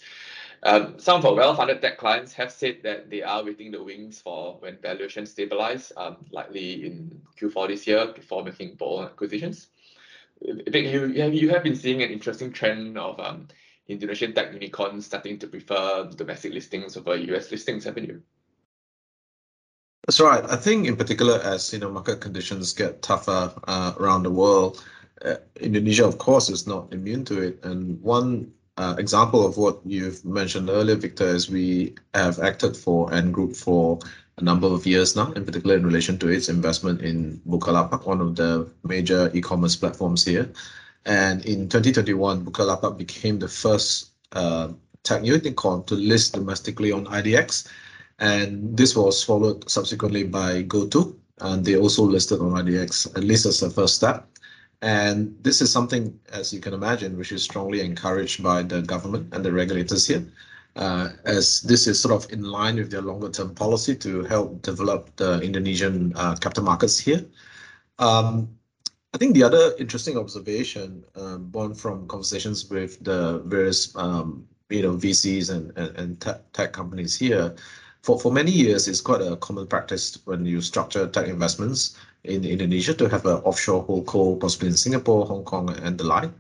Um, 0.66 0.98
some 0.98 1.20
of 1.20 1.26
our 1.26 1.36
well-funded 1.36 1.82
tech 1.82 1.98
clients 1.98 2.32
have 2.34 2.50
said 2.52 2.78
that 2.84 3.10
they 3.10 3.22
are 3.22 3.44
waiting 3.44 3.72
the 3.72 3.84
wings 3.84 4.22
for 4.22 4.56
when 4.60 4.78
valuations 4.82 5.32
stabilize, 5.32 5.92
um, 5.98 6.18
likely 6.32 6.86
in 6.86 7.22
Q4 7.40 7.68
this 7.68 7.86
year 7.86 8.08
before 8.08 8.46
making 8.46 8.76
bold 8.76 9.04
acquisitions. 9.04 9.68
I 10.48 10.70
think 10.72 10.88
you, 10.94 11.08
you 11.08 11.50
have 11.50 11.64
been 11.64 11.76
seeing 11.76 12.02
an 12.02 12.12
interesting 12.12 12.54
trend 12.54 12.98
of 12.98 13.20
um, 13.20 13.50
Indonesian 13.90 14.34
tech 14.34 14.54
unicorns 14.54 15.06
starting 15.06 15.38
to 15.40 15.48
prefer 15.48 16.10
domestic 16.16 16.54
listings 16.54 16.96
over 16.96 17.16
US 17.16 17.52
listings, 17.52 17.84
haven't 17.84 18.08
you? 18.08 18.22
That's 20.08 20.22
right. 20.22 20.44
I 20.50 20.56
think 20.56 20.88
in 20.88 20.96
particular, 20.96 21.40
as 21.44 21.74
you 21.74 21.80
know, 21.80 21.90
market 21.90 22.22
conditions 22.22 22.74
get 22.74 23.02
tougher 23.02 23.54
uh, 23.68 23.94
around 23.98 24.24
the 24.24 24.32
world, 24.32 24.84
uh, 25.24 25.36
Indonesia, 25.60 26.06
of 26.06 26.18
course, 26.18 26.50
is 26.50 26.68
not 26.68 26.94
immune 26.94 27.26
to 27.26 27.42
it. 27.42 27.64
And 27.64 28.02
one 28.02 28.54
uh, 28.78 28.96
example 28.98 29.46
of 29.46 29.58
what 29.58 29.80
you've 29.86 30.24
mentioned 30.26 30.70
earlier, 30.70 30.96
Victor, 30.96 31.28
is 31.28 31.50
we 31.50 31.96
have 32.14 32.40
acted 32.40 32.76
for 32.76 33.14
Ant 33.14 33.32
Group 33.32 33.56
for 33.56 34.00
a 34.38 34.44
number 34.44 34.68
of 34.68 34.86
years 34.86 35.16
now, 35.16 35.32
in 35.34 35.46
particular 35.46 35.76
in 35.76 35.86
relation 35.86 36.18
to 36.20 36.28
its 36.28 36.50
investment 36.50 37.02
in 37.02 37.40
Bukalapak, 37.48 38.06
one 38.06 38.20
of 38.20 38.36
the 38.36 38.70
major 38.84 39.30
e-commerce 39.34 39.76
platforms 39.76 40.26
here. 40.26 40.52
And 41.06 41.46
in 41.46 41.70
2021, 41.70 42.46
Bukalapak 42.46 42.98
became 42.98 43.38
the 43.38 43.48
first 43.48 44.12
uh, 44.32 44.70
tech 45.04 45.24
unicorn 45.24 45.84
to 45.84 45.96
list 45.96 46.34
domestically 46.34 46.92
on 46.92 47.06
IDX. 47.06 47.68
And 48.20 48.76
this 48.76 48.96
was 48.96 49.24
followed 49.24 49.70
subsequently 49.70 50.24
by 50.24 50.64
GoTo, 50.64 51.16
and 51.42 51.64
they 51.64 51.78
also 51.78 52.04
listed 52.04 52.40
on 52.40 52.52
IDX, 52.54 53.16
at 53.16 53.24
least 53.24 53.46
as 53.46 53.62
a 53.62 53.70
first 53.70 53.96
step. 53.96 54.28
And 54.84 55.38
this 55.42 55.62
is 55.62 55.72
something, 55.72 56.20
as 56.34 56.52
you 56.52 56.60
can 56.60 56.74
imagine, 56.74 57.18
which 57.18 57.32
is 57.32 57.42
strongly 57.42 57.80
encouraged 57.80 58.44
by 58.44 58.64
the 58.64 58.82
government 58.82 59.34
and 59.34 59.44
the 59.44 59.54
regulators 59.54 60.06
here, 60.06 60.26
uh, 60.76 61.08
as 61.24 61.62
this 61.62 61.88
is 61.88 62.02
sort 62.02 62.14
of 62.14 62.30
in 62.34 62.44
line 62.44 62.76
with 62.76 62.92
their 62.92 63.02
longer 63.02 63.30
term 63.30 63.56
policy 63.56 63.96
to 63.96 64.24
help 64.24 64.62
develop 64.62 65.16
the 65.16 65.40
Indonesian 65.40 66.12
uh, 66.18 66.36
capital 66.36 66.66
markets 66.66 67.00
here. 67.00 67.24
Um, 67.98 68.50
I 69.14 69.18
think 69.18 69.36
the 69.36 69.44
other 69.44 69.74
interesting 69.80 70.18
observation 70.18 71.06
uh, 71.16 71.38
born 71.38 71.74
from 71.76 72.06
conversations 72.10 72.70
with 72.70 73.02
the 73.06 73.40
various 73.46 73.96
um, 73.96 74.46
you 74.70 74.82
know 74.82 74.98
VCs 74.98 75.50
and, 75.50 75.72
and, 75.78 75.96
and 75.96 76.20
tech, 76.20 76.42
tech 76.52 76.74
companies 76.74 77.18
here, 77.18 77.56
for, 78.02 78.20
for 78.20 78.34
many 78.34 78.52
years, 78.52 78.90
it's 78.90 79.00
quite 79.00 79.22
a 79.22 79.38
common 79.38 79.66
practice 79.66 80.20
when 80.26 80.46
you 80.46 80.60
structure 80.60 81.08
tech 81.08 81.30
investments 81.30 81.96
in 82.24 82.46
Indonesia 82.46 82.94
to 82.94 83.10
have 83.10 83.26
an 83.26 83.38
offshore 83.44 83.86
holdco, 83.86 84.40
possibly 84.40 84.70
in 84.70 84.78
Singapore, 84.78 85.26
Hong 85.26 85.44
Kong, 85.44 85.70
and 85.84 85.98
the 85.98 86.04
like. 86.04 86.32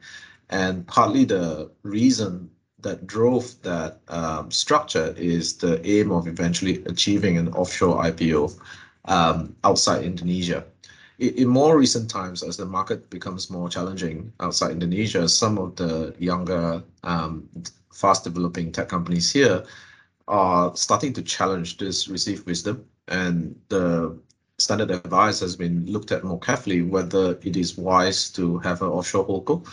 And 0.49 0.87
partly 0.87 1.25
the 1.25 1.71
reason 1.83 2.49
that 2.79 3.07
drove 3.07 3.61
that 3.63 3.99
um, 4.09 4.51
structure 4.51 5.13
is 5.17 5.57
the 5.57 5.85
aim 5.87 6.11
of 6.11 6.27
eventually 6.27 6.83
achieving 6.85 7.37
an 7.37 7.49
offshore 7.53 8.03
IPO 8.03 8.59
um, 9.05 9.55
outside 9.63 10.03
Indonesia. 10.03 10.63
In, 11.19 11.33
in 11.35 11.47
more 11.47 11.77
recent 11.77 12.09
times, 12.09 12.43
as 12.43 12.57
the 12.57 12.65
market 12.65 13.09
becomes 13.09 13.49
more 13.49 13.69
challenging 13.69 14.31
outside 14.39 14.71
Indonesia, 14.71 15.27
some 15.27 15.57
of 15.57 15.75
the 15.75 16.13
younger, 16.19 16.83
um, 17.03 17.49
fast 17.91 18.23
developing 18.23 18.71
tech 18.71 18.89
companies 18.89 19.31
here 19.31 19.63
are 20.27 20.75
starting 20.75 21.13
to 21.13 21.21
challenge 21.21 21.77
this 21.77 22.07
received 22.07 22.45
wisdom 22.45 22.85
and 23.07 23.55
the 23.69 24.17
standard 24.59 24.91
advice 24.91 25.39
has 25.39 25.55
been 25.55 25.85
looked 25.85 26.11
at 26.11 26.23
more 26.23 26.39
carefully 26.39 26.81
whether 26.81 27.37
it 27.43 27.57
is 27.57 27.77
wise 27.77 28.31
to 28.31 28.59
have 28.59 28.81
an 28.81 28.89
offshore 28.89 29.25
holdco, 29.25 29.67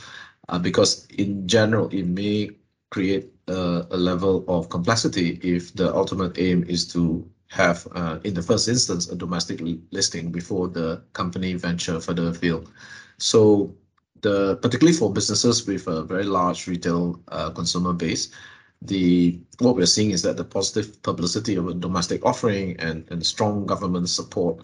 uh, 0.48 0.58
because 0.58 1.06
in 1.18 1.46
general 1.46 1.88
it 1.88 2.06
may 2.06 2.50
create 2.90 3.32
a, 3.48 3.86
a, 3.90 3.96
level 3.96 4.44
of 4.48 4.68
complexity 4.68 5.38
if 5.42 5.72
the 5.74 5.94
ultimate 5.94 6.38
aim 6.38 6.64
is 6.64 6.86
to 6.92 7.28
have, 7.48 7.86
uh, 7.94 8.18
in 8.24 8.34
the 8.34 8.42
first 8.42 8.68
instance, 8.68 9.08
a 9.08 9.16
domestic 9.16 9.60
listing 9.90 10.32
before 10.32 10.68
the 10.68 11.02
company 11.12 11.54
venture 11.54 12.00
further 12.00 12.28
afield. 12.28 12.70
So 13.18 13.74
the 14.22 14.56
particularly 14.56 14.96
for 14.96 15.12
businesses 15.12 15.66
with 15.66 15.86
a 15.86 16.02
very 16.02 16.24
large 16.24 16.66
retail 16.66 17.20
uh, 17.28 17.50
consumer 17.50 17.92
base, 17.92 18.30
the 18.82 19.38
what 19.58 19.76
we're 19.76 19.86
seeing 19.86 20.10
is 20.10 20.22
that 20.22 20.36
the 20.36 20.44
positive 20.44 21.02
publicity 21.02 21.56
of 21.56 21.68
a 21.68 21.74
domestic 21.74 22.24
offering 22.24 22.78
and, 22.80 23.06
and 23.10 23.24
strong 23.24 23.66
government 23.66 24.08
support 24.08 24.62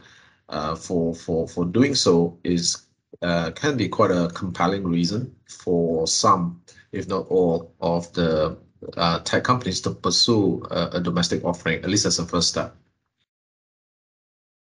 uh, 0.49 0.75
for 0.75 1.15
for 1.15 1.47
for 1.47 1.65
doing 1.65 1.95
so 1.95 2.39
is 2.45 2.87
uh, 3.23 3.51
can 3.53 3.77
be 3.77 3.89
quite 3.89 4.11
a 4.11 4.29
compelling 4.35 4.85
reason 4.85 5.35
for 5.47 6.07
some, 6.07 6.61
if 6.93 7.09
not 7.09 7.27
all, 7.29 7.73
of 7.81 8.13
the 8.13 8.57
uh, 8.97 9.19
tech 9.21 9.45
companies 9.45 9.81
to 9.81 9.91
pursue 9.91 10.63
a, 10.71 10.91
a 10.95 11.01
domestic 11.01 11.45
offering, 11.45 11.83
at 11.83 11.91
least 11.91 12.07
as 12.07 12.19
a 12.19 12.27
first 12.27 12.49
step. 12.49 12.77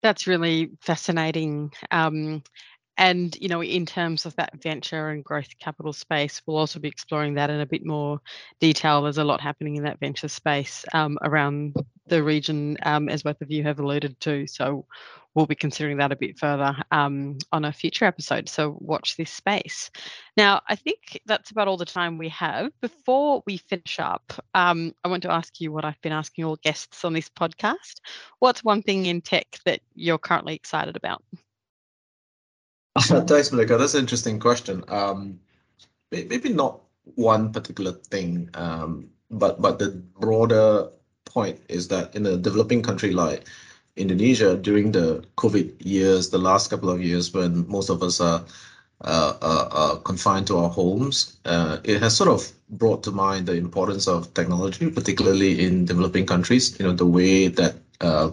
That's 0.02 0.26
really 0.26 0.70
fascinating. 0.80 1.72
Um, 1.90 2.42
and 2.98 3.36
you 3.40 3.48
know, 3.48 3.62
in 3.62 3.86
terms 3.86 4.26
of 4.26 4.34
that 4.36 4.62
venture 4.62 5.08
and 5.08 5.24
growth 5.24 5.58
capital 5.58 5.92
space, 5.92 6.42
we'll 6.46 6.56
also 6.56 6.78
be 6.78 6.88
exploring 6.88 7.34
that 7.34 7.50
in 7.50 7.60
a 7.60 7.66
bit 7.66 7.84
more 7.84 8.20
detail. 8.60 9.02
There's 9.02 9.18
a 9.18 9.24
lot 9.24 9.40
happening 9.40 9.76
in 9.76 9.84
that 9.84 10.00
venture 10.00 10.28
space 10.28 10.84
um, 10.92 11.18
around 11.22 11.74
the 12.06 12.22
region, 12.22 12.76
um, 12.84 13.08
as 13.08 13.22
both 13.22 13.40
of 13.40 13.50
you 13.50 13.62
have 13.64 13.80
alluded 13.80 14.18
to. 14.20 14.46
So 14.46 14.86
we'll 15.34 15.46
be 15.46 15.54
considering 15.54 15.98
that 15.98 16.12
a 16.12 16.16
bit 16.16 16.38
further 16.38 16.74
um, 16.90 17.36
on 17.52 17.66
a 17.66 17.72
future 17.72 18.06
episode. 18.06 18.48
So 18.48 18.78
watch 18.80 19.16
this 19.16 19.30
space. 19.30 19.90
Now, 20.36 20.62
I 20.66 20.76
think 20.76 21.20
that's 21.26 21.50
about 21.50 21.68
all 21.68 21.76
the 21.76 21.84
time 21.84 22.16
we 22.16 22.30
have. 22.30 22.72
Before 22.80 23.42
we 23.46 23.58
finish 23.58 23.98
up, 24.00 24.32
um, 24.54 24.94
I 25.04 25.08
want 25.08 25.22
to 25.24 25.32
ask 25.32 25.60
you 25.60 25.70
what 25.70 25.84
I've 25.84 26.00
been 26.00 26.12
asking 26.12 26.44
all 26.44 26.56
guests 26.56 27.04
on 27.04 27.12
this 27.12 27.28
podcast. 27.28 28.00
What's 28.38 28.64
one 28.64 28.82
thing 28.82 29.06
in 29.06 29.20
tech 29.20 29.58
that 29.66 29.80
you're 29.94 30.18
currently 30.18 30.54
excited 30.54 30.96
about? 30.96 31.22
Thanks, 33.26 33.52
Malika. 33.52 33.76
That's 33.76 33.94
an 33.94 34.00
interesting 34.00 34.38
question. 34.38 34.84
Um, 34.88 35.38
maybe 36.10 36.48
not 36.48 36.80
one 37.14 37.52
particular 37.52 37.92
thing, 37.92 38.48
um, 38.54 39.10
but 39.30 39.60
but 39.60 39.78
the 39.78 39.90
broader 40.18 40.88
point 41.24 41.60
is 41.68 41.88
that 41.88 42.14
in 42.14 42.26
a 42.26 42.36
developing 42.36 42.82
country 42.82 43.12
like 43.12 43.44
Indonesia 43.96 44.56
during 44.56 44.92
the 44.92 45.24
COVID 45.36 45.84
years, 45.84 46.30
the 46.30 46.38
last 46.38 46.70
couple 46.70 46.90
of 46.90 47.02
years 47.02 47.32
when 47.32 47.68
most 47.68 47.90
of 47.90 48.02
us 48.02 48.20
are 48.20 48.44
uh, 49.04 49.34
uh, 49.42 49.68
uh, 49.72 49.96
confined 49.96 50.46
to 50.46 50.56
our 50.58 50.70
homes, 50.70 51.36
uh, 51.44 51.78
it 51.84 52.00
has 52.00 52.16
sort 52.16 52.30
of 52.30 52.50
brought 52.70 53.02
to 53.04 53.10
mind 53.12 53.46
the 53.46 53.54
importance 53.54 54.08
of 54.08 54.32
technology, 54.34 54.90
particularly 54.90 55.64
in 55.64 55.84
developing 55.84 56.24
countries. 56.26 56.78
You 56.78 56.86
know, 56.86 56.92
the 56.92 57.06
way 57.06 57.48
that 57.48 57.76
uh, 58.00 58.30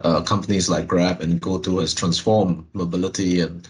uh, 0.00 0.22
companies 0.22 0.68
like 0.68 0.86
Grab 0.86 1.20
and 1.20 1.40
GoTo 1.40 1.80
has 1.80 1.94
transformed 1.94 2.66
mobility 2.74 3.40
and 3.40 3.66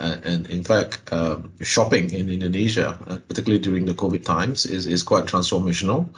and 0.00 0.46
in 0.48 0.64
fact, 0.64 1.12
uh, 1.12 1.38
shopping 1.60 2.10
in 2.12 2.30
Indonesia, 2.30 2.98
uh, 3.06 3.18
particularly 3.28 3.62
during 3.62 3.84
the 3.84 3.94
COVID 3.94 4.24
times, 4.24 4.66
is, 4.66 4.86
is 4.86 5.02
quite 5.02 5.26
transformational. 5.26 6.08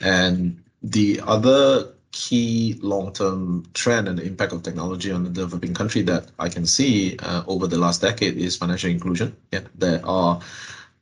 And 0.00 0.62
the 0.82 1.20
other 1.26 1.92
key 2.12 2.78
long-term 2.82 3.66
trend 3.74 4.06
and 4.06 4.20
impact 4.20 4.52
of 4.52 4.62
technology 4.62 5.10
on 5.10 5.24
the 5.24 5.30
developing 5.30 5.74
country 5.74 6.02
that 6.02 6.30
I 6.38 6.48
can 6.48 6.66
see 6.66 7.16
uh, 7.18 7.42
over 7.46 7.66
the 7.66 7.78
last 7.78 8.02
decade 8.02 8.36
is 8.36 8.56
financial 8.56 8.90
inclusion. 8.90 9.34
There 9.50 10.00
are 10.04 10.40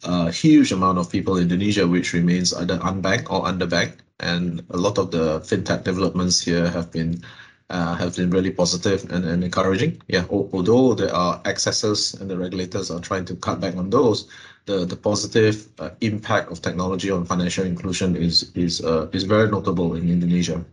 a 0.05 0.31
huge 0.31 0.73
amount 0.73 0.99
of 0.99 1.11
people 1.11 1.37
in 1.37 1.45
Indonesia 1.45 1.87
which 1.87 2.13
remains 2.13 2.55
either 2.55 2.79
unbanked 2.79 3.29
or 3.29 3.43
underbanked, 3.43 3.99
and 4.21 4.63
a 4.71 4.77
lot 4.77 4.99
of 4.99 5.11
the 5.11 5.41
fintech 5.41 5.85
developments 5.85 6.41
here 6.41 6.71
have 6.71 6.91
been 6.93 7.23
uh, 7.71 7.95
have 7.95 8.17
been 8.17 8.31
really 8.31 8.51
positive 8.51 9.11
and, 9.11 9.25
and 9.25 9.43
encouraging. 9.45 10.03
Yeah, 10.09 10.25
although 10.31 10.95
there 10.95 11.15
are 11.15 11.41
excesses 11.45 12.15
and 12.15 12.29
the 12.29 12.37
regulators 12.37 12.91
are 12.91 13.01
trying 13.01 13.25
to 13.27 13.37
cut 13.37 13.61
back 13.61 13.77
on 13.77 13.91
those, 13.91 14.29
the 14.67 14.85
the 14.85 14.97
positive 14.97 15.67
uh, 15.79 15.91
impact 16.01 16.51
of 16.51 16.61
technology 16.61 17.11
on 17.11 17.25
financial 17.25 17.65
inclusion 17.65 18.17
is 18.17 18.51
is 18.55 18.85
uh, 18.85 19.09
is 19.13 19.25
very 19.25 19.51
notable 19.51 19.95
in 19.95 20.11
Indonesia. 20.11 20.65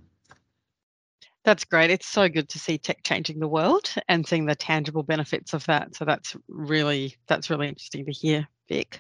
That's 1.44 1.64
great. 1.64 1.90
It's 1.92 2.08
so 2.08 2.28
good 2.28 2.50
to 2.50 2.60
see 2.60 2.78
tech 2.78 3.04
changing 3.04 3.40
the 3.40 3.48
world 3.48 3.94
and 4.10 4.28
seeing 4.28 4.46
the 4.46 4.56
tangible 4.56 5.04
benefits 5.04 5.54
of 5.54 5.66
that. 5.68 5.96
So 5.96 6.04
that's 6.04 6.36
really 6.50 7.16
that's 7.28 7.50
really 7.50 7.70
interesting 7.70 8.06
to 8.06 8.12
hear, 8.12 8.48
Vic. 8.68 9.00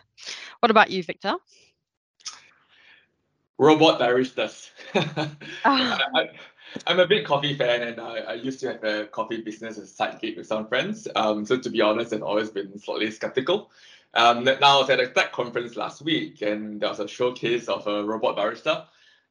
What 0.62 0.71
about 0.71 0.89
you, 0.89 1.03
Victor? 1.03 1.36
Robot 3.57 3.99
baristas. 3.99 4.69
oh. 4.95 5.36
I, 5.65 6.29
I'm 6.86 6.99
a 6.99 7.08
big 7.08 7.25
coffee 7.25 7.53
fan, 7.53 7.82
and 7.82 7.99
I, 7.99 8.17
I 8.19 8.34
used 8.34 8.60
to 8.62 8.67
have 8.67 8.84
a 8.84 9.06
coffee 9.08 9.41
business 9.41 9.77
as 9.77 9.84
a 9.86 9.88
side 9.88 10.19
gig 10.21 10.38
with 10.38 10.47
some 10.47 10.67
friends. 10.67 11.08
Um, 11.15 11.45
so 11.45 11.58
to 11.58 11.69
be 11.69 11.82
honest, 11.82 12.13
I've 12.13 12.23
always 12.23 12.49
been 12.49 12.77
slightly 12.80 13.12
skeptical. 13.12 13.71
Um, 14.13 14.43
now 14.43 14.56
I 14.62 14.80
was 14.80 14.89
at 14.89 14.99
a 14.99 15.08
tech 15.08 15.32
conference 15.32 15.75
last 15.75 16.01
week, 16.01 16.41
and 16.41 16.82
there 16.82 16.89
was 16.89 16.99
a 16.99 17.08
showcase 17.08 17.67
of 17.67 17.88
a 17.88 18.03
robot 18.03 18.38
barista. 18.38 18.86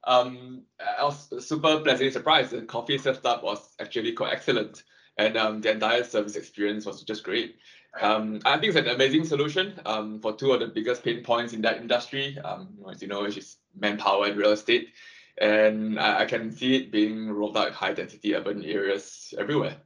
Um, 0.05 0.63
I 0.99 1.05
was 1.05 1.29
super 1.47 1.81
pleasantly 1.81 2.11
surprised. 2.11 2.53
The 2.53 2.63
coffee 2.63 2.99
served 2.99 3.27
up 3.27 3.43
was 3.43 3.75
actually 3.81 4.13
quite 4.13 4.33
excellent, 4.33 4.85
and 5.17 5.37
um, 5.37 5.61
the 5.61 5.73
entire 5.73 6.05
service 6.05 6.37
experience 6.37 6.87
was 6.87 7.03
just 7.03 7.25
great. 7.25 7.57
Um, 8.01 8.41
I 8.45 8.59
think 8.59 8.75
it's 8.75 8.87
an 8.87 8.95
amazing 8.95 9.25
solution 9.25 9.81
um, 9.87 10.21
for 10.21 10.35
two 10.35 10.53
of 10.53 10.61
the 10.61 10.67
biggest 10.67 11.03
pain 11.03 11.25
points 11.25 11.55
in 11.55 11.63
that 11.63 11.79
industry. 11.79 12.39
Um, 12.45 12.69
as 12.91 13.01
you 13.03 13.09
know, 13.09 13.23
which 13.23 13.39
is 13.39 13.57
manpower 13.75 14.27
and 14.27 14.37
real 14.37 14.53
estate 14.53 14.91
and 15.39 15.99
I, 15.99 16.21
I 16.21 16.25
can 16.25 16.51
see 16.51 16.77
it 16.77 16.93
being 16.93 17.31
rolled 17.31 17.57
out 17.57 17.73
high 17.73 17.93
density 17.93 18.35
urban 18.35 18.65
areas 18.65 19.35
everywhere. 19.39 19.77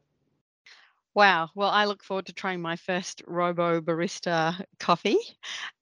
Wow. 1.14 1.50
Well, 1.56 1.70
I 1.70 1.86
look 1.86 2.04
forward 2.04 2.26
to 2.26 2.32
trying 2.32 2.62
my 2.62 2.76
first 2.76 3.22
Robo 3.26 3.80
Barista 3.80 4.64
coffee. 4.78 5.18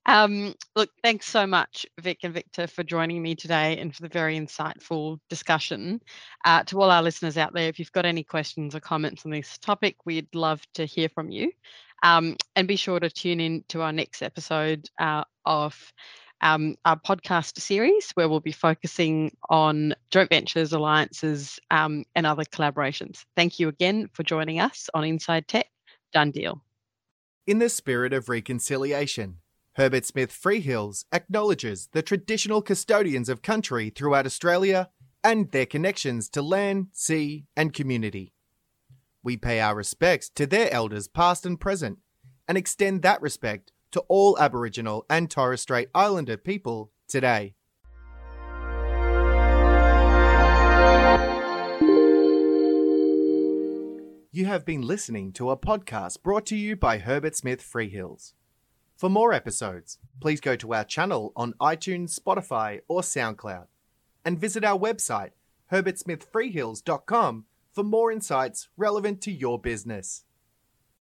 Um, 0.07 0.55
look, 0.75 0.89
thanks 1.03 1.27
so 1.27 1.47
much, 1.47 1.85
Vic 2.01 2.21
and 2.23 2.33
Victor, 2.33 2.67
for 2.67 2.83
joining 2.83 3.23
me 3.23 3.35
today 3.35 3.79
and 3.79 3.95
for 3.95 4.01
the 4.01 4.09
very 4.09 4.39
insightful 4.39 5.19
discussion. 5.29 6.01
Uh, 6.47 6.63
to 6.65 6.81
all 6.81 6.91
our 6.91 7.03
listeners 7.03 7.37
out 7.37 7.53
there, 7.53 7.69
if 7.69 7.79
you've 7.79 7.93
got 7.93 8.07
any 8.07 8.25
questions 8.25 8.75
or 8.75 8.81
comments 8.81 9.27
on 9.27 9.31
this 9.31 9.59
topic, 9.59 9.97
we'd 10.07 10.35
love 10.35 10.63
to 10.75 10.87
hear 10.87 11.11
from 11.11 11.31
you. 11.31 11.53
Um, 12.03 12.37
and 12.57 12.67
be 12.67 12.77
sure 12.77 12.99
to 12.99 13.11
tune 13.11 13.41
in 13.41 13.65
to 13.69 13.83
our 13.83 13.93
next 13.93 14.23
episode 14.23 14.89
uh, 14.99 15.25
of 15.45 15.93
um, 16.41 16.77
our 16.85 16.97
podcast 16.97 17.59
series, 17.61 18.11
where 18.13 18.29
we'll 18.29 18.41
be 18.41 18.53
focusing 18.53 19.37
on 19.51 19.95
joint 20.11 20.31
ventures, 20.31 20.73
alliances, 20.73 21.59
um, 21.71 22.05
and 22.15 22.27
other 22.27 22.45
collaborations. 22.45 23.25
Thank 23.37 23.59
you 23.59 23.69
again 23.69 24.09
for 24.13 24.23
joining 24.23 24.61
us 24.61 24.89
on 24.95 25.05
Inside 25.05 25.49
Tech. 25.49 25.67
Done 26.13 26.31
deal. 26.31 26.63
In 27.47 27.59
the 27.59 27.69
spirit 27.69 28.13
of 28.13 28.29
reconciliation, 28.29 29.39
Herbert 29.75 30.05
Smith 30.05 30.33
Freehills 30.33 31.05
acknowledges 31.13 31.89
the 31.93 32.03
traditional 32.03 32.63
custodians 32.63 33.29
of 33.29 33.43
country 33.43 33.91
throughout 33.91 34.27
Australia 34.27 34.91
and 35.23 35.51
their 35.53 35.67
connections 35.67 36.29
to 36.31 36.43
land, 36.43 36.89
sea, 36.93 37.47
and 37.57 37.73
community. 37.73 38.33
We 39.23 39.37
pay 39.37 39.61
our 39.61 39.75
respects 39.75 40.31
to 40.31 40.47
their 40.47 40.73
elders 40.73 41.09
past 41.09 41.45
and 41.45 41.61
present 41.61 41.99
and 42.47 42.57
extend 42.57 43.03
that 43.03 43.21
respect 43.21 43.73
to 43.93 44.01
all 44.09 44.39
Aboriginal 44.39 45.05
and 45.09 45.31
Torres 45.31 45.63
Strait 45.63 45.89
Islander 45.95 46.37
people 46.37 46.91
today. 47.07 47.55
You 54.31 54.45
have 54.45 54.65
been 54.65 54.83
listening 54.83 55.33
to 55.33 55.51
a 55.51 55.57
podcast 55.57 56.23
brought 56.23 56.47
to 56.47 56.57
you 56.57 56.77
by 56.77 56.99
Herbert 56.99 57.35
Smith 57.35 57.61
Freehills. 57.61 58.35
For 58.95 59.09
more 59.09 59.33
episodes, 59.33 59.99
please 60.21 60.41
go 60.41 60.55
to 60.57 60.75
our 60.75 60.85
channel 60.85 61.33
on 61.35 61.55
iTunes, 61.61 62.19
Spotify, 62.19 62.81
or 62.89 63.01
SoundCloud, 63.01 63.67
and 64.25 64.39
visit 64.39 64.65
our 64.65 64.79
website, 64.79 65.31
herbertsmithfreehills.com, 65.73 67.47
for 67.73 67.83
more 67.83 68.13
insights 68.13 68.69
relevant 68.77 69.21
to 69.23 69.33
your 69.33 69.59
business. 69.59 70.25